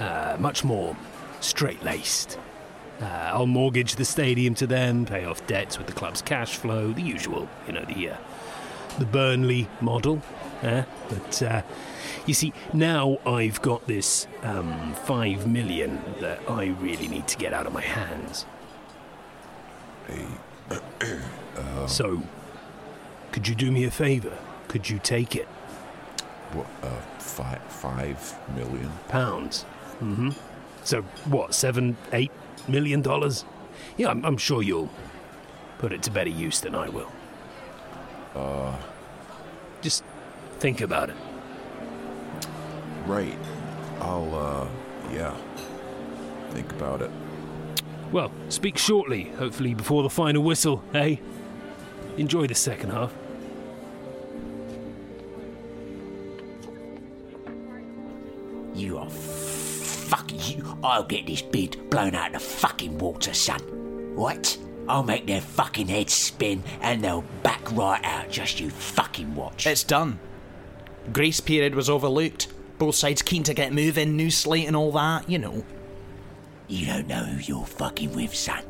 Uh, 0.00 0.36
much 0.38 0.64
more 0.64 0.96
straight 1.40 1.82
laced. 1.84 2.38
Uh, 3.00 3.04
I'll 3.04 3.46
mortgage 3.46 3.96
the 3.96 4.04
stadium 4.04 4.54
to 4.54 4.66
them, 4.66 5.04
pay 5.04 5.24
off 5.24 5.46
debts 5.46 5.78
with 5.78 5.86
the 5.86 5.92
club's 5.92 6.22
cash 6.22 6.56
flow, 6.56 6.92
the 6.92 7.02
usual, 7.02 7.48
you 7.66 7.72
know, 7.72 7.84
the 7.84 8.10
uh, 8.10 8.16
the 8.98 9.04
Burnley 9.04 9.68
model. 9.80 10.22
Uh, 10.62 10.84
but 11.08 11.42
uh, 11.42 11.62
you 12.26 12.34
see, 12.34 12.52
now 12.72 13.18
I've 13.26 13.60
got 13.60 13.86
this 13.86 14.26
um, 14.42 14.94
five 14.94 15.46
million 15.46 16.00
that 16.20 16.40
I 16.48 16.66
really 16.66 17.08
need 17.08 17.26
to 17.28 17.36
get 17.36 17.52
out 17.52 17.66
of 17.66 17.72
my 17.72 17.82
hands. 17.82 18.46
So, 21.86 22.22
could 23.30 23.46
you 23.46 23.54
do 23.54 23.70
me 23.70 23.84
a 23.84 23.90
favour? 23.90 24.36
Could 24.68 24.88
you 24.88 24.98
take 24.98 25.36
it? 25.36 25.46
What, 26.52 26.66
uh, 26.82 27.00
five, 27.18 27.62
five 27.64 28.38
million? 28.56 28.90
Pounds. 29.08 29.64
Mm-hmm. 30.00 30.30
So 30.84 31.02
what? 31.26 31.54
Seven, 31.54 31.96
eight 32.12 32.30
million 32.68 33.02
dollars? 33.02 33.44
Yeah, 33.96 34.08
I'm, 34.10 34.24
I'm 34.24 34.36
sure 34.36 34.62
you'll 34.62 34.90
put 35.78 35.92
it 35.92 36.02
to 36.04 36.10
better 36.10 36.30
use 36.30 36.60
than 36.60 36.74
I 36.74 36.88
will. 36.88 37.10
Uh, 38.34 38.76
Just 39.82 40.04
think 40.58 40.80
about 40.80 41.10
it. 41.10 41.16
right. 43.06 43.38
I'll, 44.00 44.34
uh, 44.34 44.68
yeah. 45.14 45.34
Think 46.50 46.70
about 46.72 47.00
it. 47.02 47.10
Well, 48.12 48.30
speak 48.48 48.76
shortly, 48.78 49.24
hopefully 49.38 49.74
before 49.74 50.02
the 50.02 50.10
final 50.10 50.42
whistle, 50.42 50.82
eh? 50.94 51.16
Enjoy 52.16 52.46
the 52.46 52.54
second 52.54 52.90
half. 52.90 53.12
You 58.74 58.98
are. 58.98 59.08
I'll 60.84 61.04
get 61.04 61.26
this 61.26 61.42
bid 61.42 61.90
blown 61.90 62.14
out 62.14 62.28
of 62.28 62.32
the 62.34 62.38
fucking 62.40 62.98
water, 62.98 63.32
son. 63.32 63.60
What? 64.14 64.58
I'll 64.86 65.02
make 65.02 65.26
their 65.26 65.40
fucking 65.40 65.88
heads 65.88 66.12
spin 66.12 66.62
and 66.82 67.02
they'll 67.02 67.24
back 67.42 67.72
right 67.72 68.04
out. 68.04 68.30
Just 68.30 68.60
you 68.60 68.70
fucking 68.70 69.34
watch. 69.34 69.66
It's 69.66 69.82
done. 69.82 70.18
Grace 71.12 71.40
period 71.40 71.74
was 71.74 71.88
overlooked. 71.88 72.52
Both 72.78 72.96
sides 72.96 73.22
keen 73.22 73.42
to 73.44 73.54
get 73.54 73.72
moving, 73.72 74.16
new 74.16 74.30
slate 74.30 74.66
and 74.66 74.76
all 74.76 74.92
that, 74.92 75.28
you 75.28 75.38
know. 75.38 75.64
You 76.68 76.86
don't 76.86 77.06
know 77.06 77.24
who 77.24 77.40
you're 77.40 77.66
fucking 77.66 78.14
with, 78.14 78.34
son. 78.34 78.62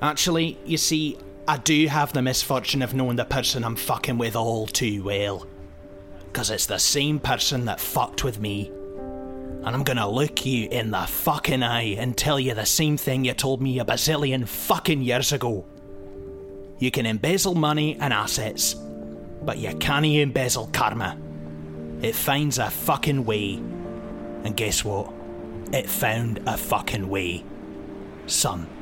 Actually, 0.00 0.58
you 0.64 0.76
see, 0.76 1.18
I 1.48 1.56
do 1.56 1.86
have 1.88 2.12
the 2.12 2.22
misfortune 2.22 2.82
of 2.82 2.94
knowing 2.94 3.16
the 3.16 3.24
person 3.24 3.64
I'm 3.64 3.76
fucking 3.76 4.18
with 4.18 4.36
all 4.36 4.66
too 4.66 5.02
well. 5.02 5.46
Because 6.26 6.50
it's 6.50 6.66
the 6.66 6.78
same 6.78 7.18
person 7.18 7.64
that 7.64 7.80
fucked 7.80 8.22
with 8.22 8.38
me. 8.38 8.70
And 9.68 9.76
I'm 9.76 9.84
gonna 9.84 10.08
look 10.08 10.46
you 10.46 10.66
in 10.70 10.92
the 10.92 11.02
fucking 11.02 11.62
eye 11.62 11.96
and 11.98 12.16
tell 12.16 12.40
you 12.40 12.54
the 12.54 12.64
same 12.64 12.96
thing 12.96 13.26
you 13.26 13.34
told 13.34 13.60
me 13.60 13.78
a 13.78 13.84
bazillion 13.84 14.48
fucking 14.48 15.02
years 15.02 15.34
ago. 15.34 15.66
You 16.78 16.90
can 16.90 17.04
embezzle 17.04 17.54
money 17.54 17.94
and 18.00 18.10
assets, 18.10 18.72
but 19.42 19.58
you 19.58 19.74
can't 19.74 20.06
embezzle 20.06 20.70
karma. 20.72 21.18
It 22.00 22.14
finds 22.14 22.56
a 22.56 22.70
fucking 22.70 23.26
way. 23.26 23.56
And 24.44 24.56
guess 24.56 24.86
what? 24.86 25.12
It 25.70 25.86
found 25.86 26.40
a 26.46 26.56
fucking 26.56 27.06
way. 27.06 27.44
Son. 28.24 28.77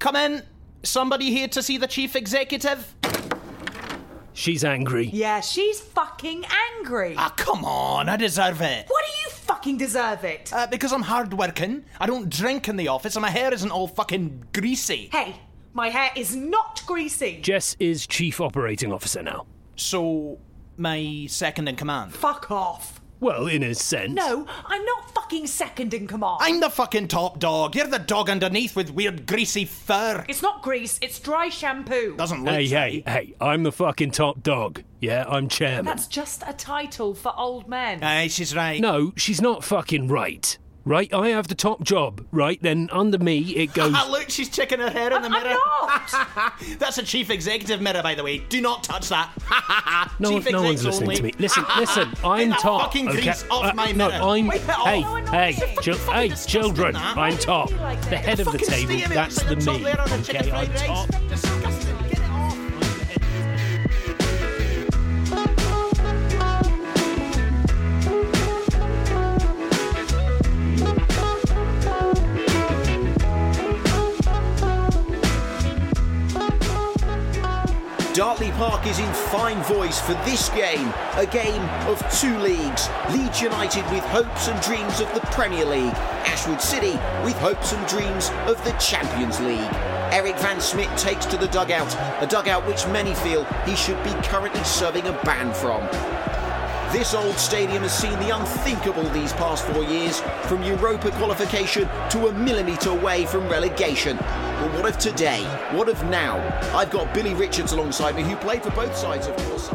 Come 0.00 0.16
in. 0.16 0.42
Somebody 0.82 1.30
here 1.30 1.46
to 1.48 1.62
see 1.62 1.76
the 1.76 1.86
chief 1.86 2.16
executive? 2.16 2.94
She's 4.32 4.64
angry. 4.64 5.10
Yeah, 5.12 5.40
she's 5.40 5.78
fucking 5.78 6.44
angry. 6.78 7.14
Ah, 7.18 7.32
come 7.36 7.66
on, 7.66 8.08
I 8.08 8.16
deserve 8.16 8.62
it. 8.62 8.86
What 8.88 9.04
do 9.04 9.12
you 9.22 9.28
fucking 9.30 9.76
deserve 9.76 10.24
it? 10.24 10.50
Uh, 10.52 10.66
because 10.68 10.94
I'm 10.94 11.02
hardworking. 11.02 11.84
I 12.00 12.06
don't 12.06 12.30
drink 12.30 12.66
in 12.68 12.76
the 12.76 12.88
office, 12.88 13.14
and 13.16 13.22
my 13.22 13.28
hair 13.28 13.52
isn't 13.52 13.70
all 13.70 13.88
fucking 13.88 14.46
greasy. 14.54 15.10
Hey, 15.12 15.36
my 15.74 15.90
hair 15.90 16.10
is 16.16 16.34
not 16.34 16.82
greasy. 16.86 17.40
Jess 17.42 17.76
is 17.78 18.06
chief 18.06 18.40
operating 18.40 18.92
officer 18.92 19.22
now. 19.22 19.44
So, 19.76 20.38
my 20.78 21.26
second 21.28 21.68
in 21.68 21.76
command. 21.76 22.14
Fuck 22.14 22.50
off. 22.50 22.99
Well, 23.20 23.46
in 23.48 23.62
a 23.62 23.74
sense. 23.74 24.14
No, 24.14 24.46
I'm 24.66 24.84
not 24.84 25.14
fucking 25.14 25.46
second 25.46 25.92
in 25.92 26.06
command. 26.06 26.38
I'm 26.40 26.60
the 26.60 26.70
fucking 26.70 27.08
top 27.08 27.38
dog. 27.38 27.76
You're 27.76 27.86
the 27.86 27.98
dog 27.98 28.30
underneath 28.30 28.74
with 28.74 28.90
weird 28.90 29.26
greasy 29.26 29.66
fur. 29.66 30.24
It's 30.28 30.42
not 30.42 30.62
grease, 30.62 30.98
it's 31.02 31.18
dry 31.18 31.50
shampoo. 31.50 32.16
Doesn't 32.16 32.44
look 32.44 32.54
Hey, 32.54 32.66
so. 32.66 32.76
hey, 32.76 33.02
hey, 33.06 33.34
I'm 33.40 33.62
the 33.62 33.72
fucking 33.72 34.12
top 34.12 34.42
dog. 34.42 34.82
Yeah, 35.00 35.24
I'm 35.28 35.48
chairman. 35.48 35.84
That's 35.84 36.06
just 36.06 36.42
a 36.46 36.52
title 36.54 37.14
for 37.14 37.32
old 37.36 37.68
men. 37.68 38.02
Aye, 38.02 38.28
she's 38.28 38.56
right. 38.56 38.80
No, 38.80 39.12
she's 39.16 39.40
not 39.40 39.64
fucking 39.64 40.08
right. 40.08 40.56
Right? 40.84 41.12
I 41.12 41.28
have 41.28 41.48
the 41.48 41.54
top 41.54 41.82
job, 41.84 42.24
right? 42.32 42.60
Then 42.62 42.88
under 42.90 43.18
me 43.18 43.38
it 43.54 43.74
goes. 43.74 43.92
Ah, 43.94 44.08
look, 44.10 44.30
she's 44.30 44.48
checking 44.48 44.80
her 44.80 44.88
hair 44.90 45.12
in 45.14 45.20
the 45.22 45.28
I'm 45.28 45.32
mirror. 45.32 45.54
not. 45.54 46.52
That's 46.78 46.96
a 46.98 47.02
chief 47.02 47.28
executive 47.30 47.80
mirror, 47.82 48.02
by 48.02 48.14
the 48.14 48.24
way. 48.24 48.38
Do 48.38 48.60
not 48.60 48.82
touch 48.82 49.08
that. 49.10 49.30
No, 50.18 50.30
chief 50.40 50.50
no 50.50 50.62
one's 50.62 50.84
execs 50.84 50.84
listening 51.00 51.08
only. 51.08 51.16
to 51.16 51.22
me. 51.22 51.32
Listen, 51.38 51.64
listen. 51.78 52.12
I'm 52.24 52.48
Get 52.48 52.56
that 52.56 52.58
top. 52.60 52.80
fucking 52.82 53.08
okay? 53.08 53.20
grease 53.22 53.44
off 53.50 53.64
Uh, 53.64 53.72
my 53.74 53.92
no, 53.92 54.08
mirror. 54.08 54.22
I'm. 54.22 54.46
Wipe 54.46 54.62
it 54.62 54.70
off. 54.70 54.86
Hey, 54.86 55.00
No, 55.00 55.18
no, 55.20 55.30
hey, 55.30 55.50
it's 55.58 55.84
chil- 55.84 55.94
fucking 55.96 56.14
hey, 56.14 56.28
disgusting, 56.28 56.60
children. 56.62 56.92
that. 56.94 57.16
I'm 57.16 57.36
top. 57.38 57.68
The 57.70 57.76
head 58.16 58.40
of 58.40 58.46
the 58.46 58.58
Fucking 58.58 58.68
table. 58.68 58.92
steam 58.98 59.08
That's 59.10 59.36
it's 59.36 59.44
the 59.44 59.50
like 59.54 59.58
a 59.58 59.64
top 59.64 59.76
me. 59.78 59.84
layer 59.84 60.00
on 60.00 60.12
a 60.12 60.22
chicken 60.22 60.40
Okay, 60.46 60.50
I'm 60.50 60.66
fried 60.66 60.68
rice. 60.70 60.86
top. 60.86 61.08
Disgusting. 61.28 61.59
Dartley 78.20 78.54
Park 78.58 78.86
is 78.86 78.98
in 78.98 79.10
fine 79.14 79.62
voice 79.62 79.98
for 79.98 80.12
this 80.26 80.50
game, 80.50 80.92
a 81.16 81.24
game 81.24 81.62
of 81.88 81.98
two 82.20 82.36
leagues. 82.36 82.90
Leeds 83.12 83.40
United 83.40 83.82
with 83.90 84.04
hopes 84.08 84.46
and 84.46 84.60
dreams 84.60 85.00
of 85.00 85.10
the 85.14 85.20
Premier 85.32 85.64
League, 85.64 85.94
Ashwood 86.26 86.60
City 86.60 86.98
with 87.24 87.34
hopes 87.38 87.72
and 87.72 87.86
dreams 87.86 88.28
of 88.44 88.62
the 88.64 88.72
Champions 88.72 89.40
League. 89.40 89.72
Eric 90.12 90.36
Van 90.40 90.60
Smit 90.60 90.94
takes 90.98 91.24
to 91.24 91.38
the 91.38 91.48
dugout, 91.48 91.96
a 92.22 92.26
dugout 92.26 92.66
which 92.66 92.86
many 92.88 93.14
feel 93.14 93.44
he 93.64 93.74
should 93.74 93.96
be 94.04 94.12
currently 94.24 94.64
serving 94.64 95.06
a 95.06 95.12
ban 95.24 95.54
from. 95.54 95.80
This 96.92 97.14
old 97.14 97.38
stadium 97.38 97.84
has 97.84 97.96
seen 97.96 98.18
the 98.18 98.36
unthinkable 98.36 99.08
these 99.10 99.32
past 99.34 99.64
four 99.64 99.84
years, 99.84 100.20
from 100.48 100.64
Europa 100.64 101.12
qualification 101.12 101.88
to 102.10 102.26
a 102.26 102.32
millimetre 102.32 102.90
away 102.90 103.26
from 103.26 103.48
relegation. 103.48 104.16
But 104.16 104.72
what 104.74 104.86
of 104.86 104.98
today? 104.98 105.44
What 105.70 105.88
of 105.88 106.02
now? 106.06 106.38
I've 106.76 106.90
got 106.90 107.14
Billy 107.14 107.32
Richards 107.32 107.70
alongside 107.70 108.16
me, 108.16 108.24
who 108.24 108.34
played 108.34 108.64
for 108.64 108.70
both 108.72 108.96
sides, 108.96 109.28
of 109.28 109.36
course. 109.36 109.70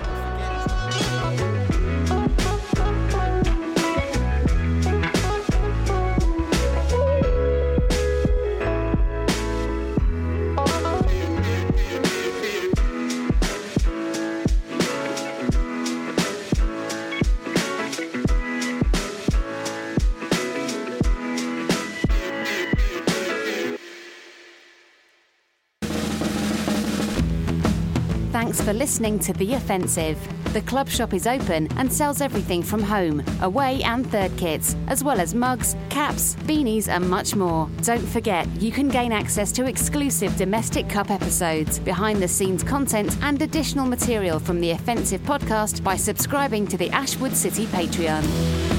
For 28.65 28.73
listening 28.73 29.19
to 29.19 29.31
The 29.31 29.53
Offensive. 29.53 30.17
The 30.51 30.61
club 30.61 30.89
shop 30.89 31.13
is 31.13 31.27
open 31.27 31.67
and 31.77 31.93
sells 31.93 32.19
everything 32.19 32.63
from 32.63 32.81
home, 32.81 33.23
away, 33.41 33.83
and 33.83 34.09
third 34.09 34.35
kits, 34.37 34.75
as 34.87 35.03
well 35.03 35.19
as 35.19 35.35
mugs, 35.35 35.75
caps, 35.89 36.35
beanies, 36.47 36.87
and 36.87 37.07
much 37.07 37.35
more. 37.35 37.69
Don't 37.83 38.07
forget, 38.07 38.47
you 38.59 38.71
can 38.71 38.89
gain 38.89 39.11
access 39.11 39.51
to 39.51 39.65
exclusive 39.65 40.35
Domestic 40.35 40.89
Cup 40.89 41.11
episodes, 41.11 41.77
behind 41.77 42.23
the 42.23 42.27
scenes 42.27 42.63
content, 42.63 43.15
and 43.21 43.39
additional 43.39 43.85
material 43.85 44.39
from 44.39 44.59
the 44.59 44.71
Offensive 44.71 45.21
podcast 45.21 45.83
by 45.83 45.95
subscribing 45.95 46.65
to 46.65 46.75
the 46.75 46.89
Ashwood 46.89 47.35
City 47.35 47.67
Patreon. 47.67 48.74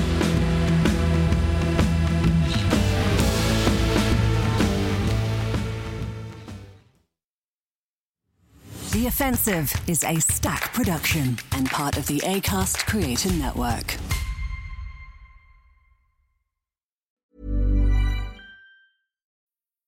The 9.07 9.11
Offensive 9.11 9.73
is 9.87 10.03
a 10.03 10.19
stack 10.19 10.73
production 10.75 11.39
and 11.53 11.71
part 11.71 11.97
of 11.97 12.09
the 12.09 12.19
ACAST 12.23 12.87
Creator 12.87 13.35
Network. 13.35 13.95